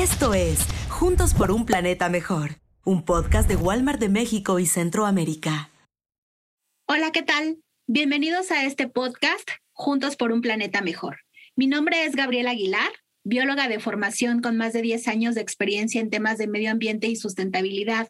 [0.00, 5.70] Esto es Juntos por un Planeta Mejor, un podcast de Walmart de México y Centroamérica.
[6.86, 7.58] Hola, ¿qué tal?
[7.88, 11.18] Bienvenidos a este podcast Juntos por un Planeta Mejor.
[11.56, 12.92] Mi nombre es Gabriela Aguilar,
[13.24, 17.08] bióloga de formación con más de 10 años de experiencia en temas de medio ambiente
[17.08, 18.08] y sustentabilidad.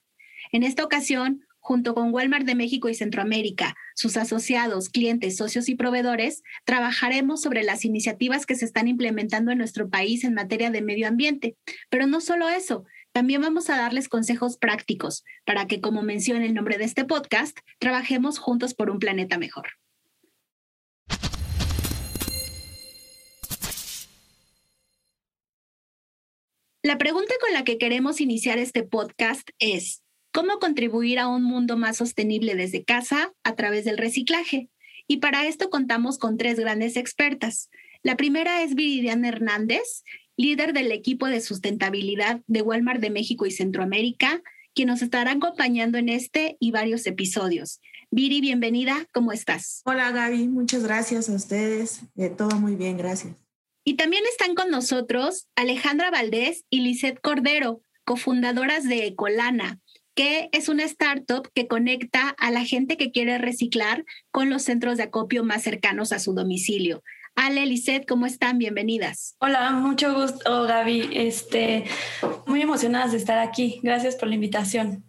[0.53, 5.75] En esta ocasión, junto con Walmart de México y Centroamérica, sus asociados, clientes, socios y
[5.75, 10.81] proveedores, trabajaremos sobre las iniciativas que se están implementando en nuestro país en materia de
[10.81, 11.59] medio ambiente.
[11.91, 16.55] Pero no solo eso, también vamos a darles consejos prácticos para que, como menciona el
[16.55, 19.67] nombre de este podcast, trabajemos juntos por un planeta mejor.
[26.83, 30.03] La pregunta con la que queremos iniciar este podcast es,
[30.39, 34.71] cómo contribuir a un mundo más sostenible desde casa a través del reciclaje.
[35.09, 37.71] Y para esto contamos con tres grandes expertas.
[38.05, 40.05] La primera es Viridiana Hernández,
[40.37, 44.41] líder del equipo de sustentabilidad de Walmart de México y Centroamérica,
[44.77, 47.81] quien nos estará acompañando en este y varios episodios.
[48.13, 49.83] Viri, bienvenida, ¿cómo estás?
[49.87, 52.03] Hola Gaby, muchas gracias a ustedes.
[52.17, 53.35] Eh, todo muy bien, gracias.
[53.83, 59.81] Y también están con nosotros Alejandra Valdés y Lisette Cordero, cofundadoras de Ecolana,
[60.19, 64.97] que es una startup que conecta a la gente que quiere reciclar con los centros
[64.97, 67.05] de acopio más cercanos a su domicilio.
[67.37, 68.59] Ale, Lisette, ¿cómo están?
[68.59, 69.37] Bienvenidas.
[69.39, 71.11] Hola, mucho gusto, Gaby.
[71.13, 71.85] Este,
[72.49, 73.79] muy emocionadas de estar aquí.
[73.85, 75.05] Gracias por la invitación.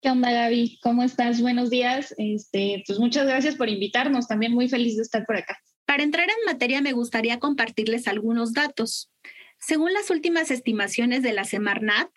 [0.00, 0.78] ¿Qué onda, Gaby?
[0.80, 1.40] ¿Cómo estás?
[1.40, 2.14] Buenos días.
[2.16, 4.28] Este, pues muchas gracias por invitarnos.
[4.28, 5.58] También muy feliz de estar por acá.
[5.86, 9.10] Para entrar en materia, me gustaría compartirles algunos datos.
[9.58, 12.10] Según las últimas estimaciones de la Semarnat,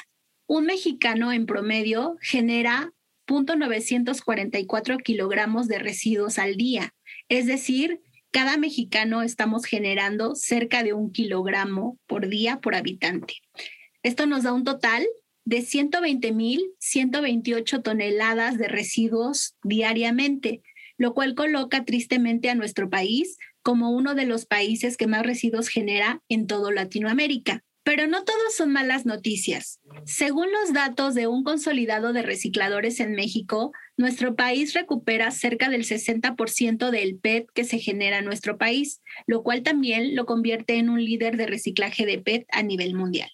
[0.48, 2.92] un mexicano en promedio genera
[3.28, 6.95] 0.944 kilogramos de residuos al día.
[7.28, 8.00] Es decir,
[8.31, 13.34] cada mexicano estamos generando cerca de un kilogramo por día por habitante.
[14.04, 15.06] Esto nos da un total
[15.44, 20.61] de 120.128 toneladas de residuos diariamente,
[20.98, 25.67] lo cual coloca tristemente a nuestro país como uno de los países que más residuos
[25.67, 27.66] genera en todo Latinoamérica.
[27.87, 29.80] Pero no todos son malas noticias.
[30.03, 35.86] Según los datos de un consolidado de recicladores en México, nuestro país recupera cerca del
[35.86, 40.89] 60% del PET que se genera en nuestro país, lo cual también lo convierte en
[40.89, 43.30] un líder de reciclaje de PET a nivel mundial.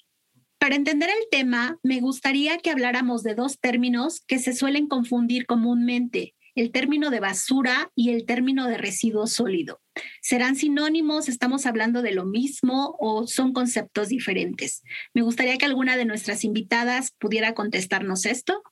[0.59, 5.47] Para entender el tema, me gustaría que habláramos de dos términos que se suelen confundir
[5.47, 9.81] comúnmente, el término de basura y el término de residuo sólido.
[10.21, 11.29] ¿Serán sinónimos?
[11.29, 14.83] ¿Estamos hablando de lo mismo o son conceptos diferentes?
[15.13, 18.63] Me gustaría que alguna de nuestras invitadas pudiera contestarnos esto.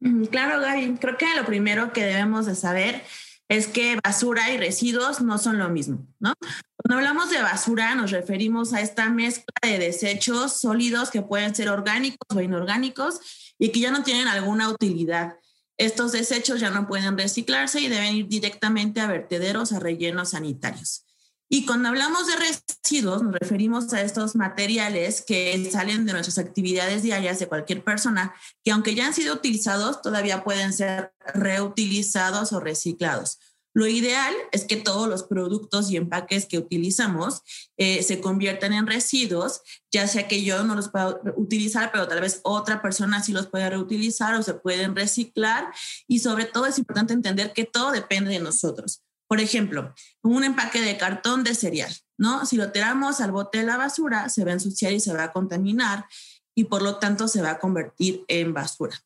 [0.00, 0.96] Mm, claro, Gaby.
[1.00, 3.02] Creo que lo primero que debemos de saber
[3.48, 6.34] es que basura y residuos no son lo mismo, ¿no?
[6.76, 11.68] Cuando hablamos de basura nos referimos a esta mezcla de desechos sólidos que pueden ser
[11.68, 15.36] orgánicos o inorgánicos y que ya no tienen alguna utilidad.
[15.78, 21.06] Estos desechos ya no pueden reciclarse y deben ir directamente a vertederos, a rellenos sanitarios.
[21.48, 27.02] Y cuando hablamos de residuos, nos referimos a estos materiales que salen de nuestras actividades
[27.02, 32.58] diarias de cualquier persona, que aunque ya han sido utilizados, todavía pueden ser reutilizados o
[32.58, 33.38] reciclados.
[33.76, 37.42] Lo ideal es que todos los productos y empaques que utilizamos
[37.76, 39.60] eh, se conviertan en residuos,
[39.92, 43.48] ya sea que yo no los pueda utilizar, pero tal vez otra persona sí los
[43.48, 45.66] pueda reutilizar o se pueden reciclar.
[46.08, 49.02] Y sobre todo es importante entender que todo depende de nosotros.
[49.28, 52.46] Por ejemplo, un empaque de cartón de cereal, ¿no?
[52.46, 55.24] Si lo tiramos al bote de la basura, se va a ensuciar y se va
[55.24, 56.06] a contaminar
[56.54, 58.96] y por lo tanto se va a convertir en basura.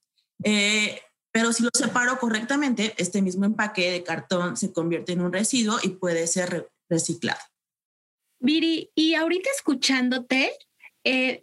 [0.45, 1.03] Eh,
[1.33, 5.79] pero si lo separo correctamente, este mismo empaque de cartón se convierte en un residuo
[5.83, 7.41] y puede ser reciclado.
[8.41, 10.53] Viri, y ahorita escuchándote,
[11.05, 11.43] eh,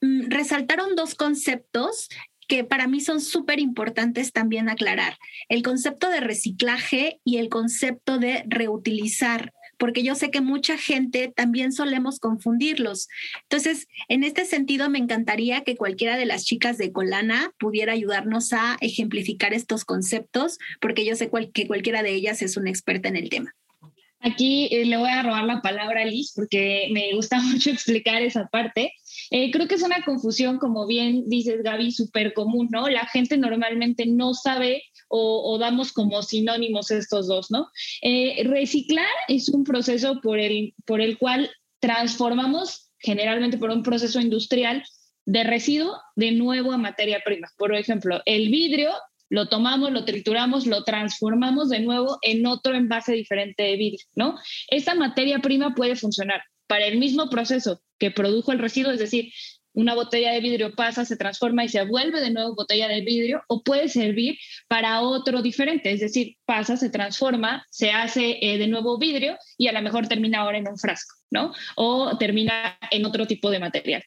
[0.00, 2.08] mm, resaltaron dos conceptos
[2.48, 5.18] que para mí son súper importantes también aclarar.
[5.48, 11.32] El concepto de reciclaje y el concepto de reutilizar porque yo sé que mucha gente
[11.34, 13.08] también solemos confundirlos.
[13.42, 18.52] Entonces, en este sentido, me encantaría que cualquiera de las chicas de Colana pudiera ayudarnos
[18.52, 23.16] a ejemplificar estos conceptos, porque yo sé que cualquiera de ellas es una experta en
[23.16, 23.56] el tema.
[24.20, 28.22] Aquí eh, le voy a robar la palabra a Liz porque me gusta mucho explicar
[28.22, 28.92] esa parte.
[29.32, 32.88] Eh, creo que es una confusión, como bien dices Gaby, súper común, ¿no?
[32.88, 34.84] La gente normalmente no sabe
[35.14, 37.68] o, damos como sinónimos estos dos, ¿no?
[38.00, 41.50] Eh, reciclar es un proceso por el, por el cual
[41.80, 44.82] transformamos, generalmente por un proceso industrial,
[45.26, 47.48] de residuo de nuevo a materia prima.
[47.58, 48.90] Por ejemplo, el vidrio
[49.28, 54.38] lo tomamos, lo trituramos, lo transformamos de nuevo en otro envase diferente de vidrio, ¿no?
[54.68, 59.30] Esta materia prima puede funcionar para el mismo proceso que produjo el residuo, es decir,
[59.74, 63.42] una botella de vidrio pasa, se transforma y se vuelve de nuevo botella de vidrio
[63.48, 64.38] o puede servir
[64.68, 69.68] para otro diferente, es decir, pasa, se transforma, se hace eh, de nuevo vidrio y
[69.68, 71.52] a lo mejor termina ahora en un frasco, ¿no?
[71.76, 74.04] O termina en otro tipo de material.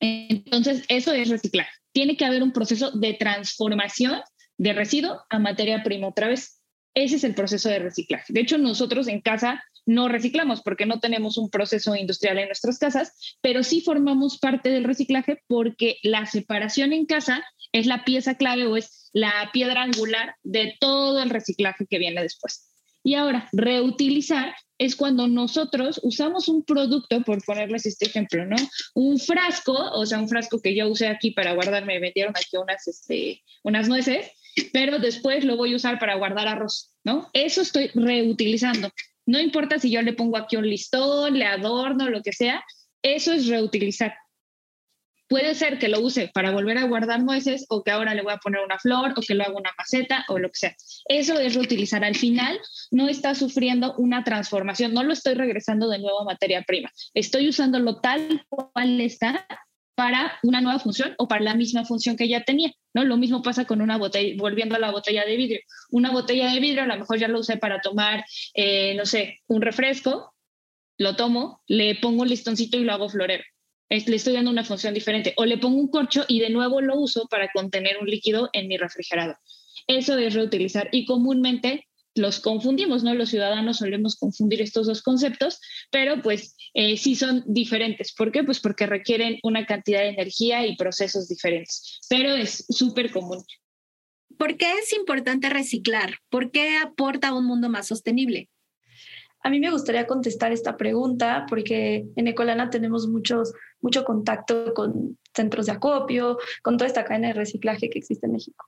[0.00, 1.66] Entonces, eso es reciclar.
[1.92, 4.20] Tiene que haber un proceso de transformación
[4.56, 6.60] de residuo a materia prima otra vez.
[6.94, 8.32] Ese es el proceso de reciclaje.
[8.32, 12.78] De hecho, nosotros en casa no reciclamos porque no tenemos un proceso industrial en nuestras
[12.78, 17.42] casas, pero sí formamos parte del reciclaje porque la separación en casa
[17.72, 22.20] es la pieza clave o es la piedra angular de todo el reciclaje que viene
[22.20, 22.68] después.
[23.02, 28.56] Y ahora, reutilizar es cuando nosotros usamos un producto, por ponerles este ejemplo, ¿no?
[28.94, 32.58] Un frasco, o sea, un frasco que yo usé aquí para guardarme, me metieron aquí
[32.58, 34.30] unas, este, unas nueces,
[34.74, 37.30] pero después lo voy a usar para guardar arroz, ¿no?
[37.32, 38.90] Eso estoy reutilizando.
[39.28, 42.64] No importa si yo le pongo aquí un listón, le adorno, lo que sea,
[43.02, 44.14] eso es reutilizar.
[45.28, 48.32] Puede ser que lo use para volver a guardar nueces o que ahora le voy
[48.32, 50.76] a poner una flor o que lo haga una maceta o lo que sea.
[51.04, 52.02] Eso es reutilizar.
[52.04, 52.58] Al final
[52.90, 56.90] no está sufriendo una transformación, no lo estoy regresando de nuevo a materia prima.
[57.12, 59.46] Estoy usándolo tal cual está
[59.98, 63.02] para una nueva función o para la misma función que ya tenía, ¿no?
[63.02, 65.58] Lo mismo pasa con una botella, volviendo a la botella de vidrio.
[65.90, 68.24] Una botella de vidrio a lo mejor ya lo usé para tomar,
[68.54, 70.36] eh, no sé, un refresco,
[70.98, 73.42] lo tomo, le pongo un listoncito y lo hago florero.
[73.88, 75.34] le estoy dando una función diferente.
[75.36, 78.68] O le pongo un corcho y de nuevo lo uso para contener un líquido en
[78.68, 79.38] mi refrigerador.
[79.88, 81.87] Eso es reutilizar y comúnmente
[82.18, 83.14] los confundimos, ¿no?
[83.14, 85.60] Los ciudadanos solemos confundir estos dos conceptos,
[85.90, 88.12] pero pues eh, sí son diferentes.
[88.12, 88.44] ¿Por qué?
[88.44, 93.42] Pues porque requieren una cantidad de energía y procesos diferentes, pero es súper común.
[94.36, 96.14] ¿Por qué es importante reciclar?
[96.28, 98.48] ¿Por qué aporta a un mundo más sostenible?
[99.42, 105.18] A mí me gustaría contestar esta pregunta porque en Ecolana tenemos muchos, mucho contacto con
[105.34, 108.66] centros de acopio, con toda esta cadena de reciclaje que existe en México.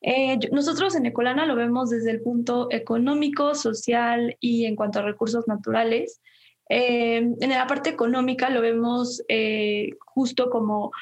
[0.00, 5.02] Eh, nosotros en Ecolana lo vemos desde el punto económico, social y en cuanto a
[5.02, 6.20] recursos naturales.
[6.68, 10.92] Eh, en la parte económica lo vemos eh, justo como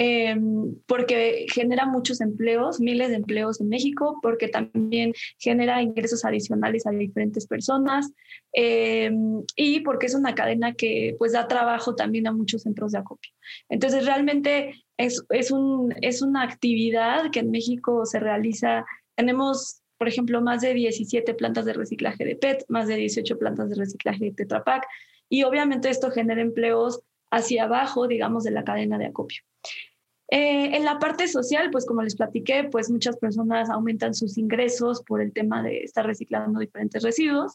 [0.00, 6.86] Em, porque genera muchos empleos, miles de empleos en México, porque también genera ingresos adicionales
[6.86, 8.12] a diferentes personas
[8.52, 12.98] em, y porque es una cadena que pues da trabajo también a muchos centros de
[12.98, 13.32] acopio.
[13.68, 18.84] Entonces realmente es, es, un, es una actividad que en México se realiza.
[19.16, 23.68] Tenemos por ejemplo, más de 17 plantas de reciclaje de PET, más de 18 plantas
[23.68, 24.86] de reciclaje de Tetra Pak,
[25.28, 27.00] y obviamente esto genera empleos
[27.32, 29.42] hacia abajo, digamos, de la cadena de acopio.
[30.30, 35.02] Eh, en la parte social, pues como les platiqué, pues muchas personas aumentan sus ingresos
[35.02, 37.54] por el tema de estar reciclando diferentes residuos.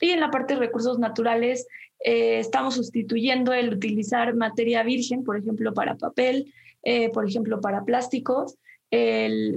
[0.00, 1.66] Y en la parte de recursos naturales,
[2.00, 6.52] eh, estamos sustituyendo el utilizar materia virgen, por ejemplo, para papel,
[6.82, 8.56] eh, por ejemplo, para plásticos,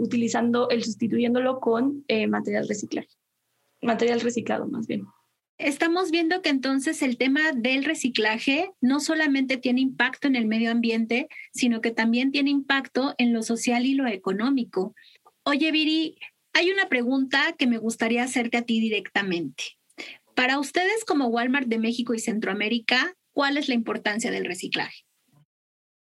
[0.01, 3.07] utilizando, el sustituyéndolo con material reciclaje,
[3.81, 5.05] material reciclado más bien
[5.59, 10.71] estamos viendo que entonces el tema del reciclaje no solamente tiene impacto en el medio
[10.71, 14.95] ambiente, sino que también tiene impacto en lo social y lo económico.
[15.43, 16.17] Oye, Viri,
[16.53, 19.63] hay una pregunta que me gustaría hacerte a ti directamente.
[20.33, 25.08] Para ustedes como Walmart de México y Centroamérica, ¿cuál es la importancia del reciclaje?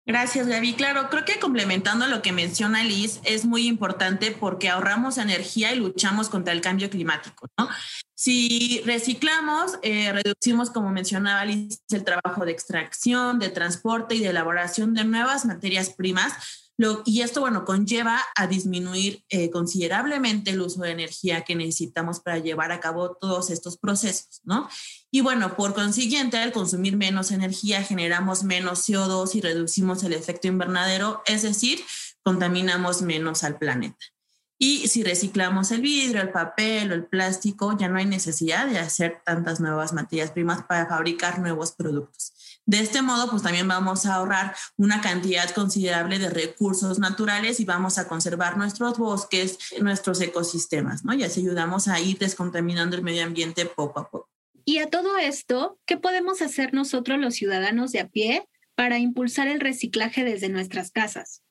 [0.09, 0.75] Gracias, Gaby.
[0.75, 5.81] Claro, creo que complementando lo que menciona Liz, es muy importante porque ahorramos energía y
[5.81, 7.69] luchamos contra el cambio climático, ¿no?
[8.15, 14.29] Si reciclamos, eh, reducimos, como mencionaba Liz, el trabajo de extracción, de transporte y de
[14.29, 16.66] elaboración de nuevas materias primas,
[17.07, 22.39] y esto, bueno, conlleva a disminuir eh, considerablemente el uso de energía que necesitamos para
[22.39, 24.69] llevar a cabo todos estos procesos, ¿no?
[25.11, 30.49] Y bueno, por consiguiente, al consumir menos energía, generamos menos CO2 y reducimos el efecto
[30.49, 31.81] invernadero, es decir,
[32.23, 34.05] contaminamos menos al planeta.
[34.59, 38.79] Y si reciclamos el vidrio, el papel o el plástico, ya no hay necesidad de
[38.79, 42.33] hacer tantas nuevas materias primas para fabricar nuevos productos.
[42.67, 47.65] De este modo, pues también vamos a ahorrar una cantidad considerable de recursos naturales y
[47.65, 51.15] vamos a conservar nuestros bosques, nuestros ecosistemas, ¿no?
[51.15, 54.29] Y así ayudamos a ir descontaminando el medio ambiente poco a poco.
[54.65, 59.47] Y a todo esto, ¿qué podemos hacer nosotros los ciudadanos de a pie para impulsar
[59.47, 61.43] el reciclaje desde nuestras casas?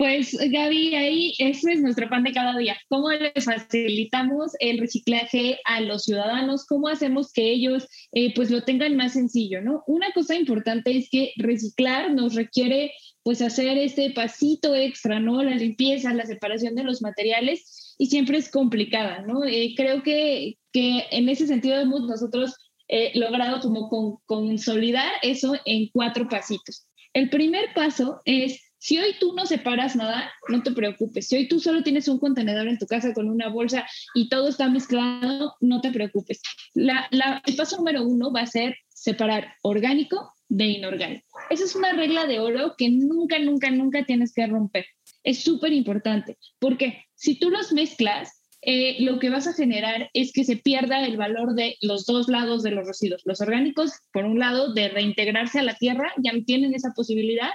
[0.00, 2.74] Pues Gaby, ahí ese es nuestro pan de cada día.
[2.88, 6.64] ¿Cómo les facilitamos el reciclaje a los ciudadanos?
[6.64, 9.60] ¿Cómo hacemos que ellos eh, pues lo tengan más sencillo?
[9.60, 9.84] ¿no?
[9.86, 12.92] Una cosa importante es que reciclar nos requiere
[13.22, 15.42] pues hacer este pasito extra, ¿no?
[15.42, 19.44] La limpieza, la separación de los materiales y siempre es complicada, ¿no?
[19.44, 22.56] Eh, creo que, que en ese sentido hemos nosotros
[22.88, 26.86] eh, logrado como consolidar eso en cuatro pasitos.
[27.12, 31.28] El primer paso es, si hoy tú no separas nada, no te preocupes.
[31.28, 34.48] Si hoy tú solo tienes un contenedor en tu casa con una bolsa y todo
[34.48, 36.40] está mezclado, no te preocupes.
[36.74, 41.26] el paso número uno va a ser separar orgánico de inorgánico.
[41.50, 44.86] Esa es una regla de oro que nunca, nunca, nunca tienes que romper.
[45.24, 50.32] Es súper importante porque si tú los mezclas, eh, lo que vas a generar es
[50.32, 53.22] que se pierda el valor de los dos lados de los residuos.
[53.24, 57.50] Los orgánicos, por un lado, de reintegrarse a la tierra, ya tienen esa posibilidad,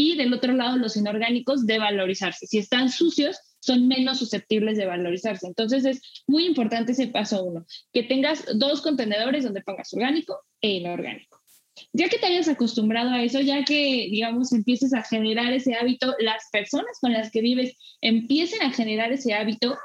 [0.00, 2.46] y del otro lado, los inorgánicos de valorizarse.
[2.46, 5.46] Si están sucios, son menos susceptibles de valorizarse.
[5.46, 10.70] Entonces es muy importante ese paso uno, que tengas dos contenedores donde pongas orgánico e
[10.70, 11.38] inorgánico.
[11.92, 16.14] Ya que te hayas acostumbrado a eso, ya que, digamos, empieces a generar ese hábito,
[16.18, 19.76] las personas con las que vives empiecen a generar ese hábito,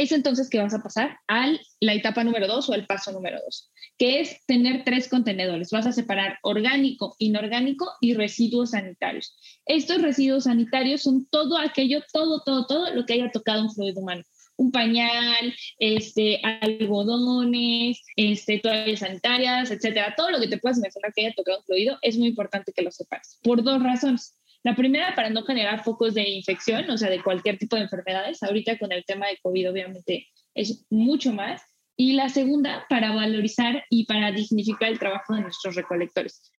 [0.00, 3.38] es entonces que vas a pasar a la etapa número dos o el paso número
[3.44, 5.70] dos, que es tener tres contenedores.
[5.70, 9.36] Vas a separar orgánico, inorgánico y residuos sanitarios.
[9.66, 14.00] Estos residuos sanitarios son todo aquello, todo, todo, todo lo que haya tocado un fluido
[14.00, 14.22] humano.
[14.56, 20.14] Un pañal, este, algodones, este, toallas sanitarias, etcétera.
[20.16, 22.82] Todo lo que te puedas imaginar que haya tocado un fluido es muy importante que
[22.82, 23.38] lo separes.
[23.42, 24.34] Por dos razones.
[24.62, 28.42] La primera, para no generar focos de infección, o sea, de cualquier tipo de enfermedades.
[28.42, 31.62] Ahorita con el tema de COVID, obviamente, es mucho más.
[31.96, 36.50] Y la segunda, para valorizar y para dignificar el trabajo de nuestros recolectores.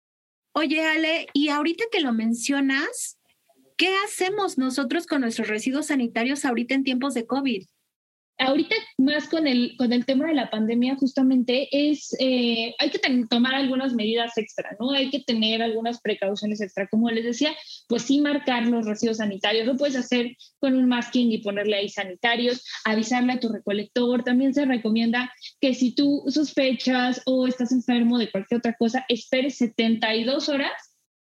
[0.54, 3.20] Oye, Ale, y ahorita que lo mencionas,
[3.78, 7.66] ¿qué hacemos nosotros con nuestros residuos sanitarios ahorita en tiempos de COVID?
[8.38, 13.00] Ahorita más con el, con el tema de la pandemia justamente es, eh, hay que
[13.30, 14.92] tomar algunas medidas extra, ¿no?
[14.92, 16.88] Hay que tener algunas precauciones extra.
[16.88, 17.52] Como les decía,
[17.88, 21.90] pues sí marcar los residuos sanitarios, lo puedes hacer con un masking y ponerle ahí
[21.90, 24.24] sanitarios, avisarle a tu recolector.
[24.24, 29.58] También se recomienda que si tú sospechas o estás enfermo de cualquier otra cosa, esperes
[29.58, 30.91] 72 horas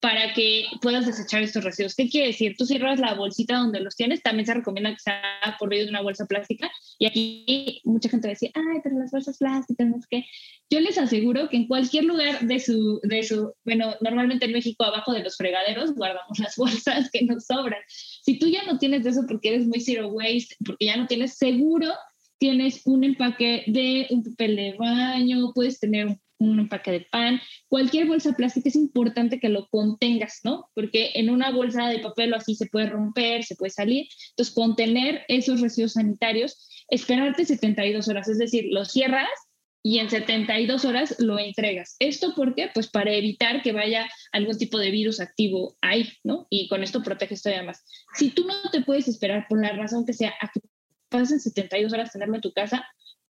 [0.04, 1.94] para que puedas desechar estos residuos.
[1.94, 2.56] ¿Qué quiere decir?
[2.58, 5.88] Tú cierras la bolsita donde los tienes, también se recomienda que sea por medio de
[5.88, 6.70] una bolsa plástica.
[6.98, 10.26] Y aquí mucha gente va a decir, ay, pero las bolsas plásticas, no sé qué.
[10.68, 14.84] Yo les aseguro que en cualquier lugar de su, de su, bueno, normalmente en México
[14.84, 17.80] abajo de los fregaderos guardamos las bolsas que nos sobran.
[17.88, 21.06] Si tú ya no tienes de eso porque eres muy zero waste, porque ya no
[21.06, 21.88] tienes seguro,
[22.36, 26.20] tienes un empaque de un papel de baño, puedes tener un
[26.50, 30.70] un empaque de pan, cualquier bolsa plástica es importante que lo contengas, ¿no?
[30.74, 34.06] Porque en una bolsa de papel o así se puede romper, se puede salir.
[34.30, 39.28] Entonces, contener esos residuos sanitarios, esperarte 72 horas, es decir, lo cierras
[39.86, 41.96] y en 72 horas lo entregas.
[41.98, 42.70] ¿Esto por qué?
[42.72, 46.46] Pues para evitar que vaya algún tipo de virus activo ahí, ¿no?
[46.48, 47.84] Y con esto proteges todavía más.
[48.14, 50.60] Si tú no te puedes esperar por la razón que sea a que
[51.10, 52.86] pasen 72 horas tenerlo en tu casa,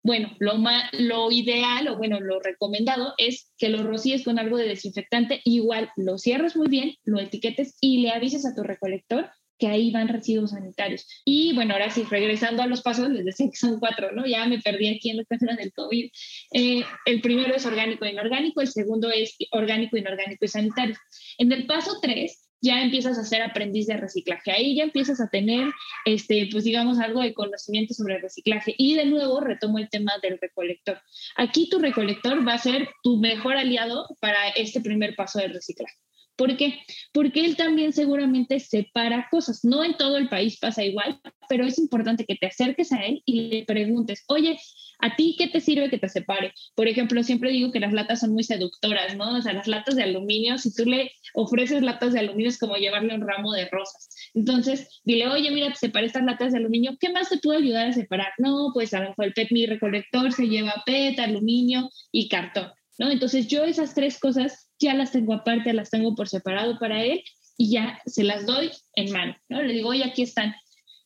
[0.07, 0.53] bueno, lo,
[0.93, 5.91] lo ideal o bueno, lo recomendado es que lo rocíes con algo de desinfectante, igual
[5.97, 10.07] lo cierres muy bien, lo etiquetes y le avises a tu recolector que ahí van
[10.07, 11.05] residuos sanitarios.
[11.25, 14.25] Y bueno, ahora sí, regresando a los pasos, les decía que son cuatro, ¿no?
[14.25, 16.09] Ya me perdí aquí en lo que del COVID.
[16.53, 20.95] Eh, el primero es orgánico e inorgánico, el segundo es orgánico, inorgánico y sanitario.
[21.37, 24.51] En el paso tres, ya empiezas a ser aprendiz de reciclaje.
[24.51, 25.69] Ahí ya empiezas a tener,
[26.05, 28.73] este, pues digamos, algo de conocimiento sobre el reciclaje.
[28.77, 30.99] Y de nuevo retomo el tema del recolector.
[31.35, 35.95] Aquí tu recolector va a ser tu mejor aliado para este primer paso del reciclaje.
[36.37, 36.79] ¿Por qué?
[37.11, 39.65] Porque él también seguramente separa cosas.
[39.65, 43.21] No en todo el país pasa igual, pero es importante que te acerques a él
[43.25, 44.57] y le preguntes, oye,
[44.99, 46.53] ¿A ti qué te sirve que te separe?
[46.75, 49.37] Por ejemplo, siempre digo que las latas son muy seductoras, ¿no?
[49.37, 52.75] O sea, las latas de aluminio, si tú le ofreces latas de aluminio es como
[52.77, 54.09] llevarle un ramo de rosas.
[54.33, 57.89] Entonces, dile, oye, mira, te separé estas latas de aluminio, ¿qué más te puedo ayudar
[57.89, 58.33] a separar?
[58.39, 62.71] No, pues a lo mejor el PET, mi recolector se lleva PET, aluminio y cartón,
[62.97, 63.11] ¿no?
[63.11, 67.23] Entonces, yo esas tres cosas ya las tengo aparte, las tengo por separado para él
[67.57, 69.61] y ya se las doy en mano, ¿no?
[69.61, 70.55] Le digo, oye, aquí están.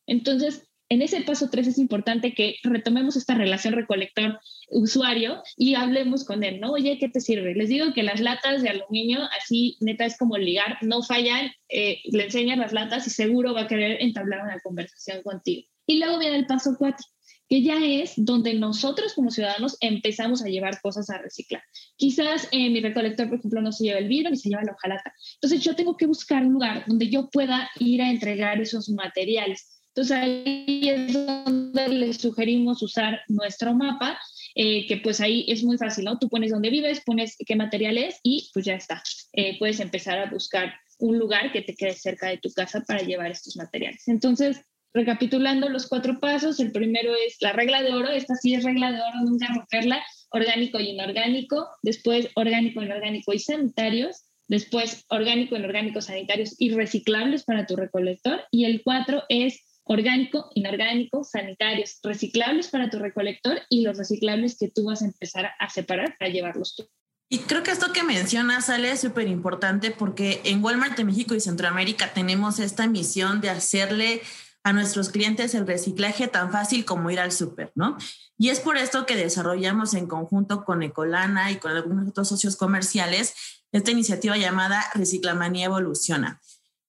[0.06, 6.44] Entonces, en ese paso 3 es importante que retomemos esta relación recolector-usuario y hablemos con
[6.44, 6.72] él, ¿no?
[6.72, 7.54] Oye, ¿qué te sirve?
[7.54, 12.02] Les digo que las latas de aluminio, así neta es como ligar, no fallan, eh,
[12.04, 15.66] le enseñan las latas y seguro va a querer entablar una conversación contigo.
[15.86, 17.06] Y luego viene el paso 4
[17.52, 21.62] que ya es donde nosotros como ciudadanos empezamos a llevar cosas a reciclar.
[21.98, 24.72] Quizás eh, mi recolector, por ejemplo, no se lleva el vidrio ni se lleva la
[24.72, 25.12] hojalata.
[25.34, 29.82] Entonces yo tengo que buscar un lugar donde yo pueda ir a entregar esos materiales.
[29.88, 34.18] Entonces ahí es donde les sugerimos usar nuestro mapa,
[34.54, 36.18] eh, que pues ahí es muy fácil, ¿no?
[36.18, 39.02] Tú pones dónde vives, pones qué material es y pues ya está.
[39.34, 43.02] Eh, puedes empezar a buscar un lugar que te quede cerca de tu casa para
[43.02, 44.08] llevar estos materiales.
[44.08, 48.64] Entonces, recapitulando los cuatro pasos, el primero es la regla de oro, esta sí es
[48.64, 55.56] regla de oro, nunca romperla, orgánico y inorgánico, después orgánico, inorgánico y sanitarios, después orgánico,
[55.56, 58.42] inorgánico, sanitarios y reciclables para tu recolector.
[58.50, 64.70] Y el cuatro es orgánico, inorgánico, sanitarios, reciclables para tu recolector y los reciclables que
[64.70, 66.88] tú vas a empezar a separar para llevarlos tú.
[67.28, 71.34] Y creo que esto que mencionas, Ale, es súper importante porque en Walmart de México
[71.34, 74.20] y Centroamérica tenemos esta misión de hacerle
[74.64, 77.96] a nuestros clientes el reciclaje tan fácil como ir al súper, ¿no?
[78.38, 82.56] Y es por esto que desarrollamos en conjunto con Ecolana y con algunos otros socios
[82.56, 83.34] comerciales
[83.72, 86.40] esta iniciativa llamada Reciclamanía Evoluciona,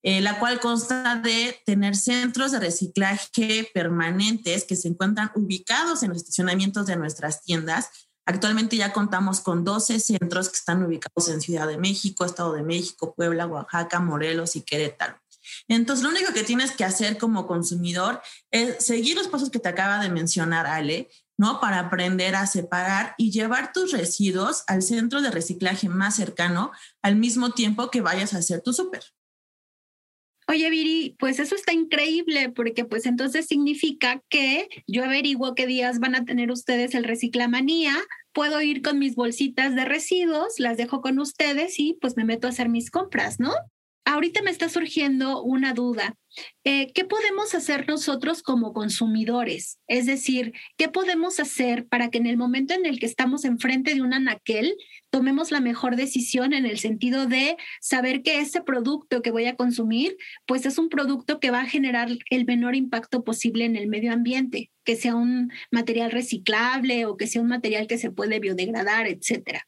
[0.03, 6.09] eh, la cual consta de tener centros de reciclaje permanentes que se encuentran ubicados en
[6.09, 7.89] los estacionamientos de nuestras tiendas.
[8.25, 12.63] Actualmente ya contamos con 12 centros que están ubicados en Ciudad de México, Estado de
[12.63, 15.22] México, Puebla, Oaxaca, Morelos y Querétaro.
[15.67, 19.69] Entonces, lo único que tienes que hacer como consumidor es seguir los pasos que te
[19.69, 21.59] acaba de mencionar Ale, ¿no?
[21.59, 27.15] Para aprender a separar y llevar tus residuos al centro de reciclaje más cercano al
[27.15, 29.03] mismo tiempo que vayas a hacer tu súper.
[30.47, 35.99] Oye, Viri, pues eso está increíble porque pues entonces significa que yo averiguo qué días
[35.99, 37.95] van a tener ustedes el reciclamanía,
[38.33, 42.47] puedo ir con mis bolsitas de residuos, las dejo con ustedes y pues me meto
[42.47, 43.53] a hacer mis compras, ¿no?
[44.05, 46.15] Ahorita me está surgiendo una duda.
[46.63, 49.79] Eh, ¿Qué podemos hacer nosotros como consumidores?
[49.87, 53.93] Es decir, ¿qué podemos hacer para que en el momento en el que estamos enfrente
[53.93, 54.75] de un anaquel
[55.11, 59.55] tomemos la mejor decisión en el sentido de saber que ese producto que voy a
[59.55, 60.17] consumir,
[60.47, 64.11] pues es un producto que va a generar el menor impacto posible en el medio
[64.11, 69.07] ambiente, que sea un material reciclable o que sea un material que se puede biodegradar,
[69.07, 69.67] etcétera?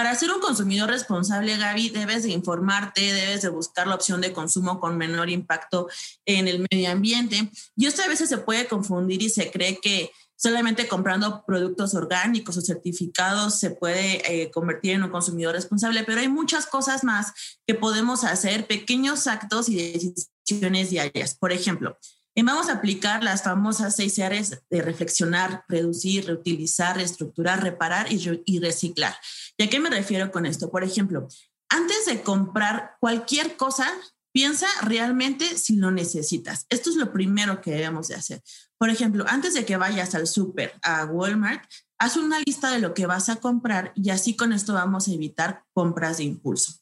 [0.00, 4.32] Para ser un consumidor responsable, Gaby, debes de informarte, debes de buscar la opción de
[4.32, 5.88] consumo con menor impacto
[6.24, 7.50] en el medio ambiente.
[7.76, 12.56] Y esto a veces se puede confundir y se cree que solamente comprando productos orgánicos
[12.56, 17.34] o certificados se puede eh, convertir en un consumidor responsable, pero hay muchas cosas más
[17.66, 21.34] que podemos hacer, pequeños actos y decisiones diarias.
[21.34, 21.98] Por ejemplo,
[22.42, 29.14] vamos a aplicar las famosas seis áreas de reflexionar, reducir, reutilizar, reestructurar, reparar y reciclar.
[29.56, 30.70] ¿Y a qué me refiero con esto?
[30.70, 31.28] Por ejemplo,
[31.68, 33.86] antes de comprar cualquier cosa,
[34.32, 36.66] piensa realmente si lo necesitas.
[36.68, 38.42] Esto es lo primero que debemos de hacer.
[38.78, 41.64] Por ejemplo, antes de que vayas al súper, a Walmart,
[41.98, 45.12] haz una lista de lo que vas a comprar y así con esto vamos a
[45.12, 46.74] evitar compras de impulso.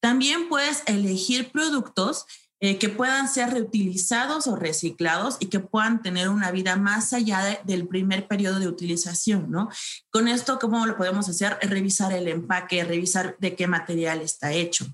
[0.00, 2.26] También puedes elegir productos
[2.60, 7.60] eh, que puedan ser reutilizados o reciclados y que puedan tener una vida más allá
[7.64, 9.68] del primer periodo de utilización, ¿no?
[10.10, 11.58] Con esto, ¿cómo lo podemos hacer?
[11.62, 14.86] Revisar el empaque, revisar de qué material está hecho.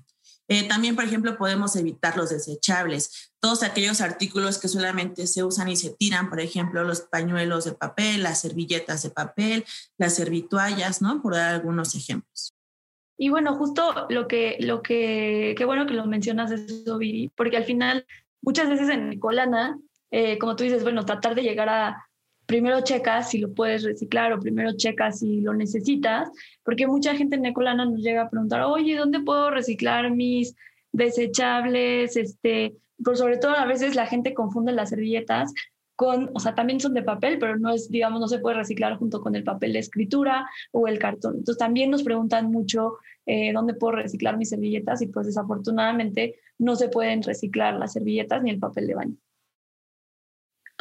[0.47, 5.69] Eh, también, por ejemplo, podemos evitar los desechables, todos aquellos artículos que solamente se usan
[5.69, 9.65] y se tiran, por ejemplo, los pañuelos de papel, las servilletas de papel,
[9.97, 11.21] las servituallas, ¿no?
[11.21, 12.53] Por dar algunos ejemplos.
[13.23, 17.55] Y bueno, justo lo que, lo que, qué bueno que lo mencionas eso, Viri, porque
[17.55, 18.03] al final,
[18.41, 19.77] muchas veces en Colana,
[20.09, 22.03] eh, como tú dices, bueno, tratar de llegar a,
[22.47, 26.31] primero checas si lo puedes reciclar o primero checas si lo necesitas,
[26.63, 30.55] porque mucha gente en Ecolana nos llega a preguntar, oye, ¿dónde puedo reciclar mis
[30.91, 32.17] desechables?
[32.17, 32.73] Este,
[33.05, 35.53] pero sobre todo a veces la gente confunde las servilletas
[36.01, 38.97] con, o sea, también son de papel, pero no es, digamos, no se puede reciclar
[38.97, 41.35] junto con el papel de escritura o el cartón.
[41.35, 42.93] Entonces también nos preguntan mucho
[43.27, 48.41] eh, dónde puedo reciclar mis servilletas y pues desafortunadamente no se pueden reciclar las servilletas
[48.41, 49.15] ni el papel de baño.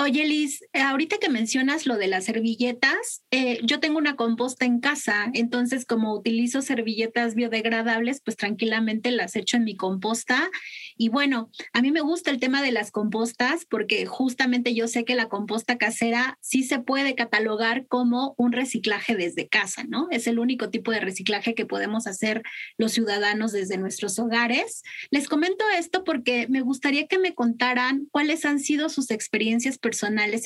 [0.02, 4.64] Oye, Liz, eh, ahorita que mencionas lo de las servilletas, eh, yo tengo una composta
[4.64, 10.50] en casa, entonces como utilizo servilletas biodegradables, pues tranquilamente las echo en mi composta.
[10.96, 15.04] Y bueno, a mí me gusta el tema de las compostas porque justamente yo sé
[15.04, 20.08] que la composta casera sí se puede catalogar como un reciclaje desde casa, ¿no?
[20.10, 22.40] Es el único tipo de reciclaje que podemos hacer
[22.78, 24.82] los ciudadanos desde nuestros hogares.
[25.10, 29.89] Les comento esto porque me gustaría que me contaran cuáles han sido sus experiencias personales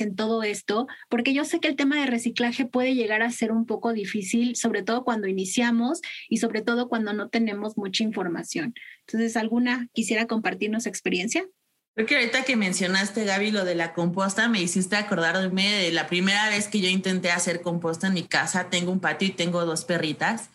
[0.01, 3.53] en todo esto, porque yo sé que el tema de reciclaje puede llegar a ser
[3.53, 8.75] un poco difícil, sobre todo cuando iniciamos y sobre todo cuando no tenemos mucha información.
[9.07, 11.47] Entonces, ¿alguna quisiera compartirnos experiencia?
[11.95, 16.09] Creo que ahorita que mencionaste, Gaby, lo de la composta, me hiciste acordarme de la
[16.09, 18.69] primera vez que yo intenté hacer composta en mi casa.
[18.69, 20.51] Tengo un patio y tengo dos perritas.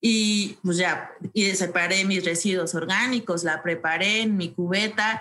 [0.00, 5.20] Y pues ya, y separé mis residuos orgánicos, la preparé en mi cubeta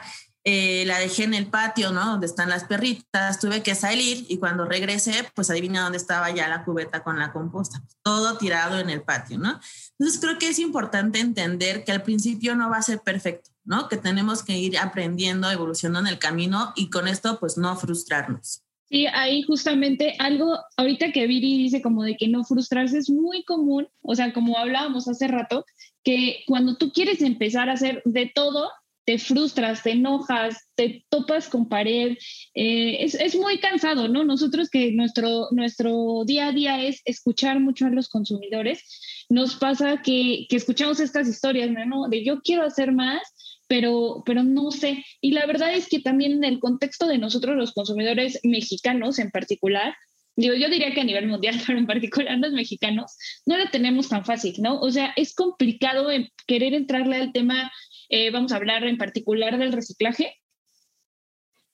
[0.51, 2.03] eh, la dejé en el patio, ¿no?
[2.03, 6.47] Donde están las perritas, tuve que salir y cuando regresé, pues adivina dónde estaba ya
[6.47, 9.59] la cubeta con la composta, todo tirado en el patio, ¿no?
[9.99, 13.87] Entonces creo que es importante entender que al principio no va a ser perfecto, ¿no?
[13.89, 18.63] Que tenemos que ir aprendiendo, evolucionando en el camino y con esto pues no frustrarnos.
[18.89, 23.43] Sí, ahí justamente algo, ahorita que Viri dice como de que no frustrarse es muy
[23.43, 25.63] común, o sea, como hablábamos hace rato,
[26.03, 28.71] que cuando tú quieres empezar a hacer de todo,
[29.09, 32.15] te frustras, te enojas, te topas con pared,
[32.53, 34.23] eh, es, es, muy cansado, ¿no?
[34.23, 38.83] Nosotros que nuestro, nuestro día a día es escuchar mucho a los consumidores,
[39.27, 42.07] nos pasa que, que escuchamos estas historias, ¿no?
[42.07, 43.23] De yo quiero hacer más,
[43.67, 45.03] pero, pero no sé.
[45.21, 49.31] Y la verdad es que también en el contexto de nosotros los consumidores mexicanos en
[49.31, 49.95] particular,
[50.35, 53.17] digo, yo diría que a nivel mundial, pero en particular los mexicanos,
[53.47, 54.79] no lo tenemos tan fácil, ¿no?
[54.79, 56.09] O sea, es complicado
[56.45, 57.71] querer entrarle al tema
[58.09, 60.35] eh, vamos a hablar en particular del reciclaje,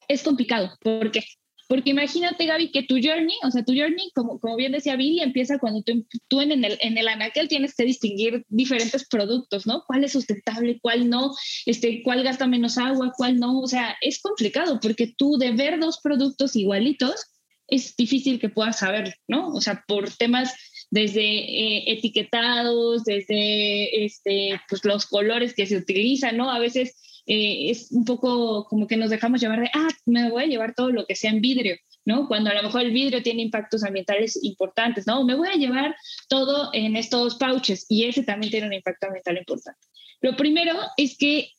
[0.07, 0.77] es complicado.
[0.81, 1.23] ¿Por qué?
[1.67, 5.21] Porque imagínate, Gaby, que tu journey, o sea, tu journey, como, como bien decía Billy,
[5.21, 9.83] empieza cuando tú, tú en, el, en el anaquel tienes que distinguir diferentes productos, ¿no?
[9.87, 11.33] ¿Cuál es sustentable, cuál no?
[11.65, 13.59] Este, ¿Cuál gasta menos agua, cuál no?
[13.59, 17.31] O sea, es complicado porque tú de ver dos productos igualitos,
[17.67, 19.47] es difícil que puedas saber, ¿no?
[19.47, 20.53] O sea, por temas
[20.95, 26.49] desde eh, etiquetados, desde este, pues los colores que se utilizan, ¿no?
[26.49, 30.43] A veces eh, es un poco como que nos dejamos llevar de, ah, me voy
[30.43, 32.29] a llevar todo lo que sea en vidrio, ¿no?
[32.29, 35.25] Cuando a lo mejor el vidrio tiene impactos ambientales importantes, ¿no?
[35.25, 35.97] Me voy a llevar
[36.29, 39.85] todo en estos pouches y ese también tiene un impacto ambiental importante.
[40.21, 41.49] Lo primero es que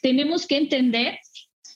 [0.00, 1.18] tenemos que entender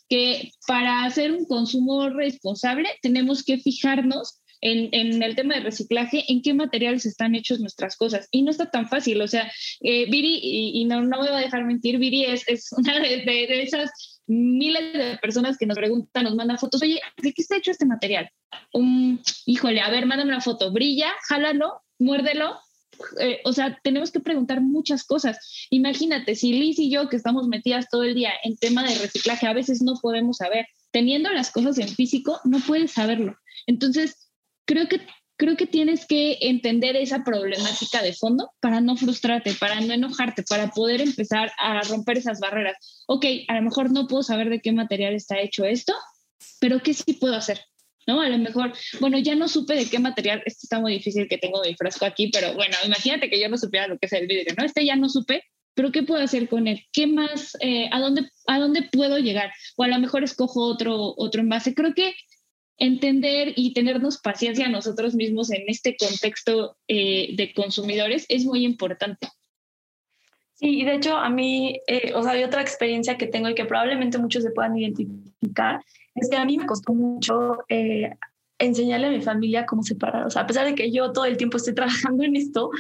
[0.09, 6.42] que para hacer un consumo responsable tenemos que fijarnos en, el tema de reciclaje, en
[6.42, 8.29] qué materiales están hechos nuestras cosas.
[8.31, 11.44] Y no está tan fácil, o sea, eh, Viri, y, no, no me voy a
[11.44, 16.35] dejar mentir, Viri es, es una de, esas miles de personas que nos preguntan, nos
[16.35, 18.31] mandan fotos, oye, ¿de qué está hecho este material?
[18.73, 22.59] Um, híjole, a ver, mándame una foto, brilla, jálalo, muérdelo.
[23.21, 25.66] Eh, o sea, tenemos que preguntar muchas cosas.
[25.71, 29.47] Imagínate, si Liz y yo, que estamos metidas todo el día en tema de reciclaje,
[29.47, 30.66] a veces no podemos saber.
[30.90, 33.37] Teniendo las cosas en físico, no puedes saberlo.
[33.66, 34.28] Entonces,
[34.69, 35.01] creo que,
[35.37, 40.43] creo que tienes que entender esa problemática de fondo para no frustrarte, para no enojarte,
[40.43, 42.77] para poder empezar a romper esas barreras.
[43.07, 45.95] Ok, a lo mejor no puedo saber de qué material está hecho esto,
[46.61, 47.61] pero ¿qué sí puedo hacer?
[48.07, 48.21] ¿no?
[48.21, 51.39] A lo mejor, bueno, ya no supe de qué material, esto está muy difícil que
[51.39, 54.27] tengo mi frasco aquí, pero bueno, imagínate que yo no supiera lo que es el
[54.27, 54.65] vidrio, ¿no?
[54.65, 56.85] Este ya no supe, pero ¿qué puedo hacer con él?
[56.93, 59.53] ¿Qué más, eh, a, dónde, a dónde puedo llegar?
[59.77, 61.75] O a lo mejor escojo otro, otro envase.
[61.75, 62.15] Creo que
[62.79, 68.64] entender y tenernos paciencia a nosotros mismos en este contexto eh, de consumidores es muy
[68.64, 69.29] importante.
[70.55, 73.55] Sí, y de hecho a mí, eh, o sea, hay otra experiencia que tengo y
[73.55, 78.14] que probablemente muchos se puedan identificar, es que a mí me costó mucho eh,
[78.59, 81.37] enseñarle a mi familia cómo separar, o sea, a pesar de que yo todo el
[81.37, 82.71] tiempo estoy trabajando en esto,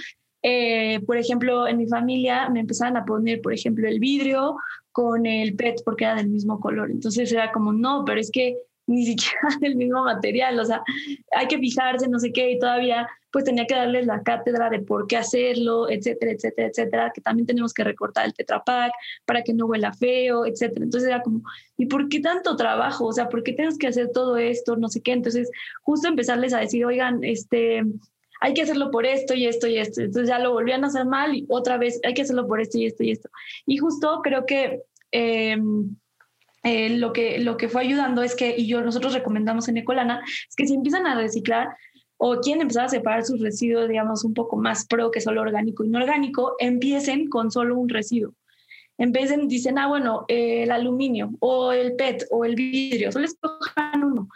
[1.06, 4.56] por ejemplo, en mi familia me empezaban a poner, por ejemplo, el vidrio
[4.92, 8.56] con el PET porque era del mismo color, entonces era como, no, pero es que
[8.88, 10.82] ni siquiera del mismo material, o sea,
[11.36, 14.80] hay que fijarse, no sé qué, y todavía pues tenía que darles la cátedra de
[14.80, 18.90] por qué hacerlo, etcétera, etcétera, etcétera, que también tenemos que recortar el tetrapack
[19.26, 20.84] para que no huela feo, etcétera.
[20.84, 21.42] Entonces era como,
[21.76, 23.04] ¿y por qué tanto trabajo?
[23.04, 24.76] O sea, ¿por qué tenemos que hacer todo esto?
[24.76, 25.12] No sé qué.
[25.12, 25.50] Entonces,
[25.82, 27.82] justo empezarles a decir, oigan, este,
[28.40, 30.00] hay que hacerlo por esto y esto y esto.
[30.00, 32.78] Entonces ya lo volvían a hacer mal y otra vez hay que hacerlo por esto
[32.78, 33.28] y esto y esto.
[33.66, 34.84] Y justo creo que...
[35.12, 35.58] Eh,
[36.68, 40.22] eh, lo, que, lo que fue ayudando es que, y yo nosotros recomendamos en Ecolana,
[40.48, 41.68] es que si empiezan a reciclar
[42.18, 45.84] o quieren empezar a separar sus residuos, digamos, un poco más pro que solo orgánico
[45.84, 48.34] y no orgánico, empiecen con solo un residuo.
[48.98, 54.28] Empiecen, dicen, ah, bueno, el aluminio o el PET o el vidrio, solo escojan uno.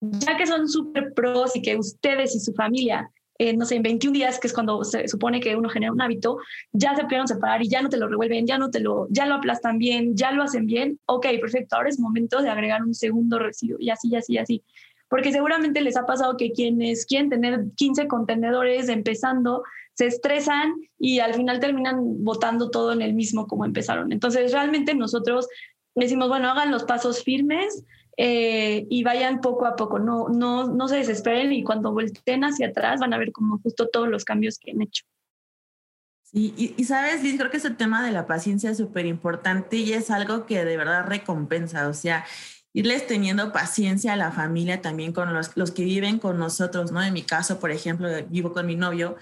[0.00, 3.82] Ya que son súper pros y que ustedes y su familia eh, no sé, en
[3.82, 6.38] 21 días, que es cuando se supone que uno genera un hábito,
[6.72, 9.26] ya se pudieron separar y ya no te lo revuelven, ya no te lo, ya
[9.26, 12.94] lo aplastan bien, ya lo hacen bien, ok, perfecto, ahora es momento de agregar un
[12.94, 14.64] segundo residuo y así, y así, y así.
[15.08, 19.62] Porque seguramente les ha pasado que quienes quieren tener 15 contenedores empezando,
[19.94, 24.12] se estresan y al final terminan botando todo en el mismo como empezaron.
[24.12, 25.48] Entonces, realmente nosotros
[25.94, 27.84] decimos, bueno, hagan los pasos firmes,
[28.16, 32.68] eh, y vayan poco a poco, no, no, no se desesperen y cuando volteen hacia
[32.68, 35.04] atrás van a ver como justo todos los cambios que han hecho.
[36.22, 39.76] Sí, y, y, sabes, Liz, creo que ese tema de la paciencia es súper importante
[39.76, 42.24] y es algo que de verdad recompensa, o sea,
[42.72, 47.02] irles teniendo paciencia a la familia también con los, los que viven con nosotros, ¿no?
[47.02, 49.16] En mi caso, por ejemplo, vivo con mi novio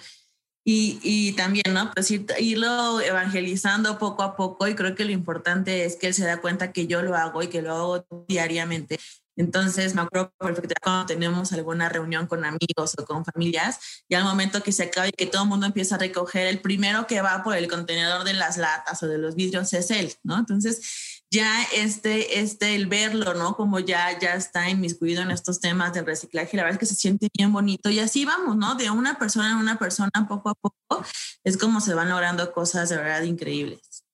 [0.64, 1.90] y, y, también, ¿no?
[1.92, 6.24] Pues irlo evangelizando poco a poco y creo que lo importante es que él se
[6.24, 8.98] da cuenta que yo lo hago y que lo hago diariamente.
[9.37, 14.24] Entonces, me acuerdo perfectamente cuando tenemos alguna reunión con amigos o con familias, y al
[14.24, 17.20] momento que se acaba y que todo el mundo empieza a recoger, el primero que
[17.20, 20.38] va por el contenedor de las latas o de los vidrios es él, ¿no?
[20.38, 23.57] Entonces, ya este, este, el verlo, ¿no?
[23.57, 27.01] Como ya, ya está inmiscuido en estos temas del reciclaje, la verdad es que se
[27.01, 28.77] siente bien bonito y así vamos, ¿no?
[28.77, 31.05] De una persona en una persona, poco a poco,
[31.42, 34.05] es como se van logrando cosas de verdad increíbles.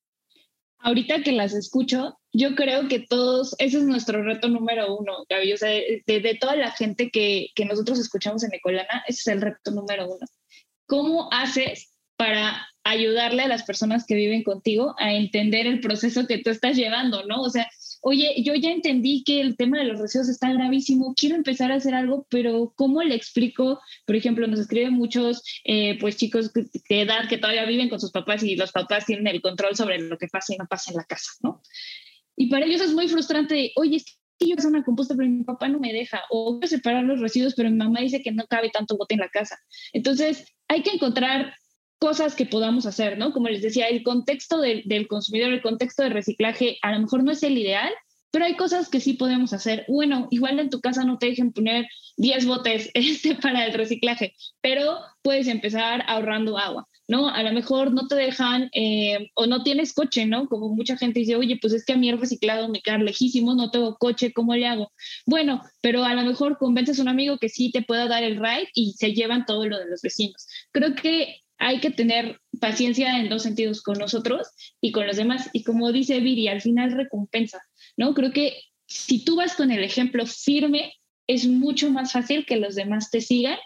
[0.79, 5.53] Ahorita que las escucho, yo creo que todos, ese es nuestro reto número uno, Gaby.
[5.53, 9.43] O sea, de, toda la gente que, que, nosotros escuchamos en Ecolana, ese es el
[9.43, 10.27] reto número uno.
[10.87, 16.39] ¿Cómo haces para ayudarle a las personas que viven contigo a entender el proceso que
[16.39, 17.41] tú estás llevando, ¿no?
[17.43, 17.69] O sea,
[18.03, 21.77] oye, yo ya entendí que el tema de los residuos está gravísimo, quiero empezar a
[21.77, 23.81] hacer algo, pero ¿cómo le explico?
[24.07, 28.11] Por ejemplo, nos escriben muchos, eh, pues chicos de edad que todavía viven con sus
[28.11, 30.97] papás y los papás tienen el control sobre lo que pasa y no pasa en
[30.97, 31.63] la casa, ¿no?
[32.37, 34.05] Y para ellos es muy frustrante, oye, es
[34.39, 37.21] que yo hacer una composta, pero mi papá no me deja, o quiero separar los
[37.21, 39.59] residuos, pero mi mamá dice que no cabe tanto bote en la casa.
[39.93, 41.55] Entonces, hay que encontrar
[42.01, 43.33] cosas que podamos hacer, ¿no?
[43.33, 47.23] Como les decía, el contexto del, del, consumidor, el contexto de reciclaje, a lo mejor
[47.23, 47.93] no es el ideal,
[48.31, 49.85] pero hay cosas que sí podemos hacer.
[49.89, 51.87] Bueno, igual en tu casa no te dejen poner
[52.17, 57.29] 10 botes este para el reciclaje, pero puedes empezar ahorrando agua, ¿no?
[57.29, 60.47] A lo mejor no te dejan eh, o no tienes coche, ¿no?
[60.49, 63.55] Como mucha gente dice, oye, pues es que a mí el reciclado me queda lejísimo,
[63.55, 64.93] no tengo coche, ¿cómo le hago?
[65.27, 68.37] Bueno, pero a lo mejor convences a un amigo que sí te pueda dar el
[68.37, 70.47] ride y se llevan todo lo de los vecinos.
[70.73, 74.49] Creo que hay que tener paciencia en dos sentidos, con nosotros
[74.81, 75.51] y con los demás.
[75.53, 77.61] Y como dice Viri, al final recompensa,
[77.97, 78.15] ¿no?
[78.15, 80.95] Creo que si tú vas con el ejemplo firme,
[81.29, 83.59] es mucho más fácil que los demás te sigan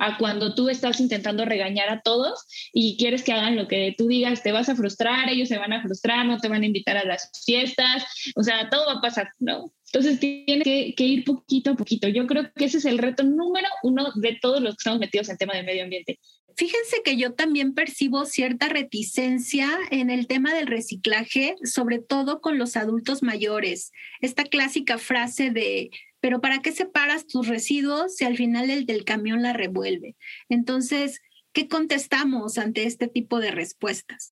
[0.00, 4.08] a cuando tú estás intentando regañar a todos y quieres que hagan lo que tú
[4.08, 6.96] digas, te vas a frustrar, ellos se van a frustrar, no te van a invitar
[6.96, 9.72] a las fiestas, o sea, todo va a pasar, ¿no?
[9.92, 12.08] Entonces tienes que, que, ir poquito a poquito.
[12.08, 15.28] Yo creo que ese es el reto número uno de todos los que estamos metidos
[15.28, 16.18] en tema de medio ambiente.
[16.56, 22.58] Fíjense que yo también percibo cierta reticencia en el tema del reciclaje, sobre todo con
[22.58, 23.92] los adultos mayores.
[24.20, 29.04] Esta clásica frase de, pero ¿para qué separas tus residuos si al final el del
[29.04, 30.16] camión la revuelve?
[30.48, 31.20] Entonces,
[31.52, 34.34] ¿qué contestamos ante este tipo de respuestas?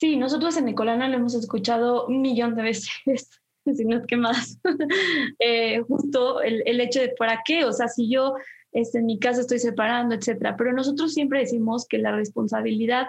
[0.00, 2.90] Sí, nosotros en Nicolana lo hemos escuchado un millón de veces,
[3.64, 4.58] si no es que más.
[5.40, 7.64] Eh, justo el, el hecho de ¿para qué?
[7.64, 8.34] O sea, si yo
[8.72, 10.56] este, en mi casa estoy separando, etcétera.
[10.56, 13.06] Pero nosotros siempre decimos que la responsabilidad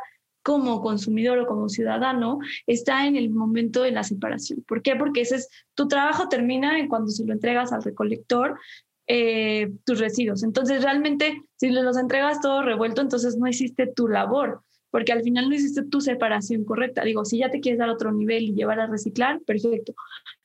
[0.50, 4.64] como consumidor o como ciudadano está en el momento de la separación.
[4.68, 4.96] ¿Por qué?
[4.96, 8.60] Porque ese es tu trabajo termina en cuando se lo entregas al recolector
[9.06, 10.42] eh, tus residuos.
[10.42, 15.50] Entonces, realmente, si los entregas todo revuelto, entonces no hiciste tu labor, porque al final
[15.50, 17.04] no hiciste tu separación correcta.
[17.04, 19.94] Digo, si ya te quieres dar otro nivel y llevar a reciclar, perfecto.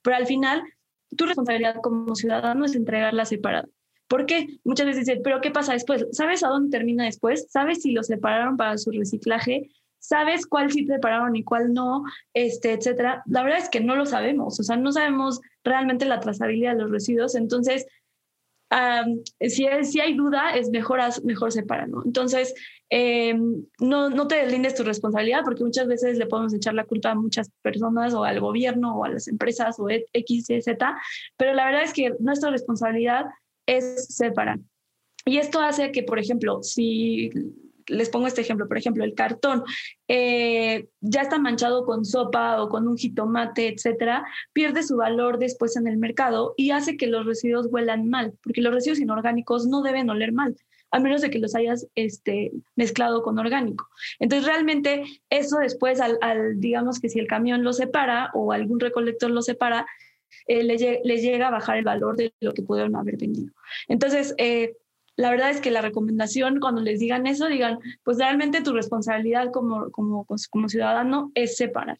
[0.03, 0.65] Pero al final,
[1.17, 3.71] tu responsabilidad como ciudadano es entregarla separada.
[4.07, 6.07] Porque muchas veces dicen, pero ¿qué pasa después?
[6.13, 7.47] ¿Sabes a dónde termina después?
[7.49, 9.71] ¿Sabes si lo separaron para su reciclaje?
[10.07, 12.05] ¿Sabes cuál sí separaron y cuál no?
[12.35, 13.23] Este, etcétera.
[13.25, 16.83] La verdad es que no lo sabemos, o sea, no sabemos realmente la trazabilidad de
[16.83, 17.35] los residuos.
[17.35, 17.87] Entonces,
[19.41, 22.03] si, si hay duda, es mejor, mejor separarlo.
[22.05, 22.55] Entonces,
[22.91, 27.13] em, no, no te deslindes tu responsabilidad porque muchas veces le podemos echar la culpa
[27.13, 30.99] a muchas personas o al gobierno o a las empresas o X, Y, Z,
[31.39, 33.25] pero la verdad es que nuestra responsabilidad
[33.65, 34.59] es separar.
[35.25, 37.31] Y esto hace que, por ejemplo, si
[37.87, 39.63] les pongo este ejemplo, por ejemplo, el cartón
[40.09, 45.77] eh, ya está manchado con sopa o con un jitomate, etcétera, pierde su valor después
[45.77, 49.83] en el mercado y hace que los residuos huelan mal, porque los residuos inorgánicos no
[49.83, 50.57] deben oler mal,
[50.91, 53.89] a menos de que los hayas este, mezclado con orgánico.
[54.19, 56.19] Entonces, realmente eso después, al,
[56.61, 59.87] digamos que si el camión lo separa o algún recolector lo separa,
[60.47, 63.53] eh, les, llega a bajar el valor de lo que pudieron haber vendido.
[63.89, 64.77] Entonces, eh,
[65.17, 69.53] la verdad es que la recomendación cuando les digan eso, digan, pues realmente tu responsabilidad
[69.53, 71.99] como, como, pues, como ciudadano es separar.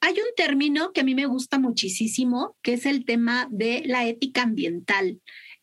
[0.00, 4.06] Hay un término que a mí me gusta muchísimo, que es el tema de la
[4.06, 5.20] ética ambiental.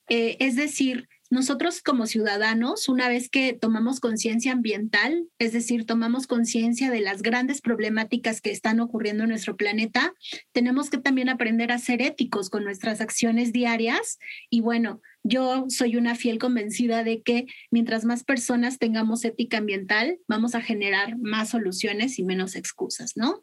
[0.10, 6.28] Eh, es decir, nosotros como ciudadanos, una vez que tomamos conciencia ambiental, es decir, tomamos
[6.28, 10.14] conciencia de las grandes problemáticas que están ocurriendo en nuestro planeta,
[10.52, 14.20] tenemos que también aprender a ser éticos con nuestras acciones diarias.
[14.50, 20.20] Y bueno, yo soy una fiel convencida de que mientras más personas tengamos ética ambiental,
[20.28, 23.42] vamos a generar más soluciones y menos excusas, ¿no?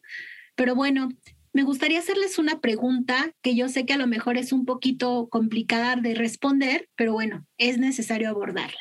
[0.57, 1.09] Pero bueno,
[1.53, 5.29] me gustaría hacerles una pregunta que yo sé que a lo mejor es un poquito
[5.31, 8.81] complicada de responder, pero bueno, es necesario abordarla.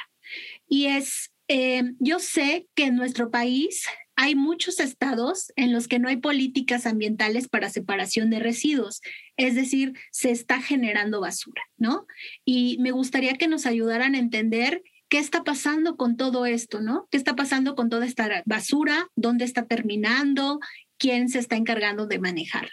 [0.67, 5.99] Y es, eh, yo sé que en nuestro país hay muchos estados en los que
[5.99, 9.01] no hay políticas ambientales para separación de residuos,
[9.37, 12.07] es decir, se está generando basura, ¿no?
[12.43, 17.07] Y me gustaría que nos ayudaran a entender qué está pasando con todo esto, ¿no?
[17.11, 19.07] ¿Qué está pasando con toda esta basura?
[19.15, 20.59] ¿Dónde está terminando?
[20.97, 22.71] Quién se está encargando de manejarla.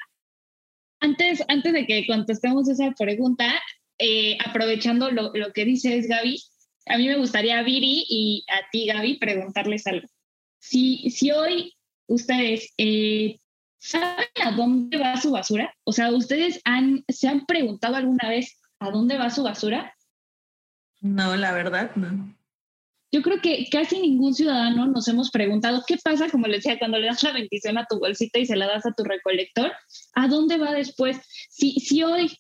[1.00, 3.52] Antes, antes de que contestemos esa pregunta,
[3.98, 6.42] eh, aprovechando lo, lo, que dices, Gaby,
[6.87, 10.08] a mí me gustaría a Viri y a ti, Gaby, preguntarles algo.
[10.58, 11.74] Si, si hoy
[12.06, 13.38] ustedes eh,
[13.78, 18.60] saben a dónde va su basura, o sea, ¿ustedes han, se han preguntado alguna vez
[18.78, 19.94] a dónde va su basura?
[21.00, 22.34] No, la verdad, no.
[23.14, 26.98] Yo creo que casi ningún ciudadano nos hemos preguntado qué pasa, como les decía, cuando
[26.98, 29.70] le das la bendición a tu bolsita y se la das a tu recolector,
[30.16, 31.20] ¿a dónde va después?
[31.48, 32.37] Si, si hoy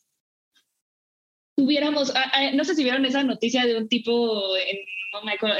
[1.56, 4.78] tuviéramos, ah, ah, no sé si vieron esa noticia de un tipo en,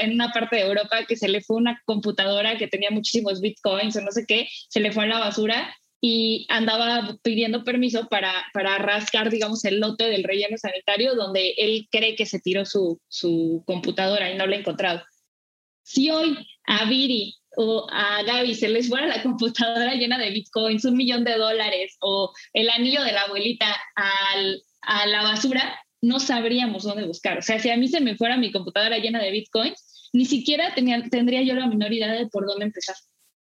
[0.01, 3.95] en, una parte de Europa que se le fue una computadora que tenía muchísimos bitcoins
[3.95, 5.73] o no sé qué, se le fue a la basura
[6.07, 11.87] y andaba pidiendo permiso para, para rascar, digamos, el lote del relleno sanitario donde él
[11.89, 15.01] cree que se tiró su, su computadora y no la ha encontrado.
[15.81, 16.37] Si hoy
[16.67, 21.23] a Viri o a Gaby se les fuera la computadora llena de bitcoins, un millón
[21.23, 27.07] de dólares o el anillo de la abuelita al, a la basura, no sabríamos dónde
[27.07, 27.39] buscar.
[27.39, 30.71] O sea, si a mí se me fuera mi computadora llena de bitcoins, ni siquiera
[30.75, 32.95] tenía, tendría yo la menor idea de por dónde empezar.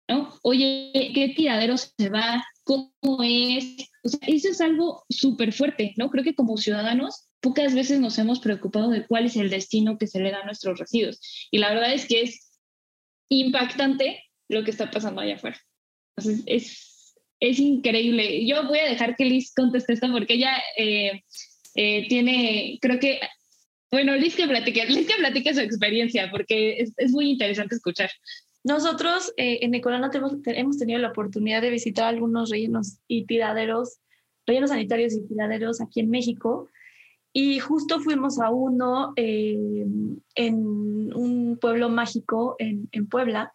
[0.08, 0.38] ¿no?
[0.43, 2.43] Oye, ¿qué tiradero se va?
[2.63, 3.89] ¿Cómo es?
[4.04, 6.10] O sea, eso es algo súper fuerte, ¿no?
[6.10, 10.08] Creo que como ciudadanos pocas veces nos hemos preocupado de cuál es el destino que
[10.08, 11.19] se le da a nuestros residuos.
[11.52, 12.52] Y la verdad es que es
[13.30, 15.60] impactante lo que está pasando allá afuera.
[16.15, 18.45] Entonces, es, es increíble.
[18.45, 21.24] Yo voy a dejar que Liz conteste esto porque ella eh,
[21.76, 23.19] eh, tiene, creo que,
[23.89, 28.12] bueno, Liz que platique, Liz que platique su experiencia, porque es, es muy interesante escuchar.
[28.63, 34.00] Nosotros eh, en Ecolana hemos tenido la oportunidad de visitar algunos rellenos y tiraderos,
[34.45, 36.69] rellenos sanitarios y tiraderos aquí en México.
[37.34, 39.86] Y justo fuimos a uno eh,
[40.36, 43.54] en un pueblo mágico en, en, Puebla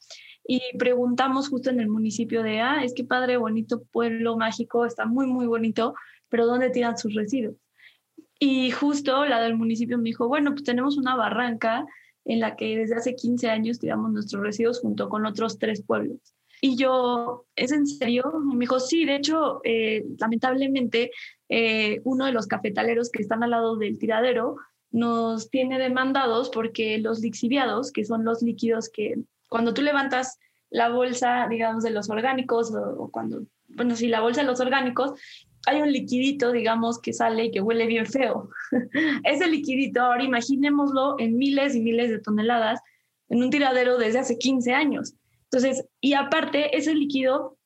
[0.49, 5.05] y preguntamos justo en el municipio de, ah, es que padre, bonito pueblo mágico, está
[5.05, 5.95] muy, muy bonito,
[6.31, 7.57] pero ¿dónde tiran sus residuos?
[8.39, 11.87] Y justo la del municipio me dijo, bueno, pues tenemos una barranca
[12.27, 16.19] en la que desde hace 15 años tiramos nuestros residuos junto con otros tres pueblos.
[16.61, 18.33] Y yo, ¿es en serio?
[18.51, 21.13] Y me dijo, sí, de hecho, eh, lamentablemente,
[21.49, 24.57] eh, uno de los cafetaleros que están al lado del tiradero
[24.91, 29.17] nos tiene demandados porque los lixiviados, que son los líquidos que
[29.49, 30.39] cuando tú levantas
[30.71, 34.61] la bolsa, digamos, de los orgánicos, o, o cuando, bueno, sí, la bolsa de los
[34.61, 35.13] orgánicos,
[35.67, 38.49] hay un liquidito, digamos, que sale y que huele bien feo.
[39.25, 42.81] Ese liquidito, ahora imaginémoslo en miles y miles de toneladas
[43.29, 45.15] en un tiradero desde hace 15 años.
[45.51, 47.57] Entonces, y aparte, ese líquido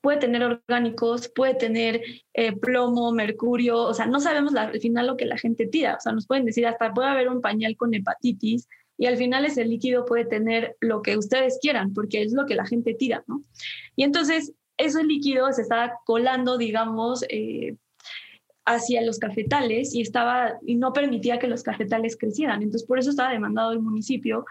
[0.00, 2.02] puede tener orgánicos, puede tener
[2.34, 6.00] eh, plomo, mercurio, o sea, no sabemos al final lo que la gente tira, o
[6.00, 8.68] sea, nos pueden decir hasta puede haber un pañal con hepatitis
[8.98, 12.54] y al final ese líquido puede tener lo que ustedes quieran, porque es lo que
[12.54, 13.40] la gente tira, ¿no?
[13.96, 17.76] Y entonces, ese líquido se estaba colando, digamos, eh,
[18.66, 22.62] hacia los cafetales y, estaba, y no permitía que los cafetales crecieran.
[22.62, 24.44] Entonces, por eso estaba demandado el municipio.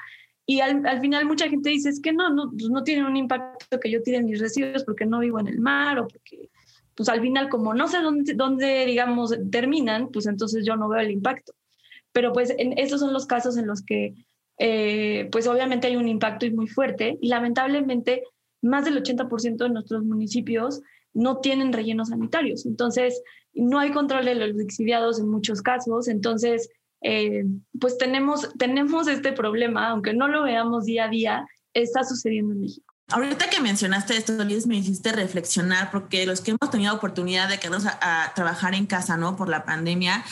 [0.46, 3.16] Y al, al final mucha gente dice, es que no, no, pues no tiene un
[3.16, 6.50] impacto que yo tire mis residuos porque no vivo en el mar o porque,
[6.96, 11.00] pues al final como no sé dónde, dónde digamos, terminan, pues entonces yo no veo
[11.00, 11.54] el impacto.
[12.12, 14.14] Pero pues en, estos son los casos en los que,
[14.60, 18.24] eh, pues obviamente hay un impacto y muy fuerte y lamentablemente
[18.64, 20.82] más del 80% de nuestros municipios
[21.14, 22.66] no tienen rellenos sanitarios.
[22.66, 23.22] Entonces,
[23.54, 26.08] no hay control de los lixiviados en muchos casos.
[26.08, 26.70] Entonces,
[27.02, 27.46] eh,
[27.80, 32.62] pues tenemos, tenemos este problema, aunque no lo veamos día a día, está sucediendo en
[32.62, 32.94] México.
[33.10, 37.60] Ahorita que mencionaste esto, Liz, me hiciste reflexionar porque los que hemos tenido oportunidad de
[37.60, 39.36] quedarnos a, trabajar en casa, ¿no?
[39.36, 40.24] Por la pandemia,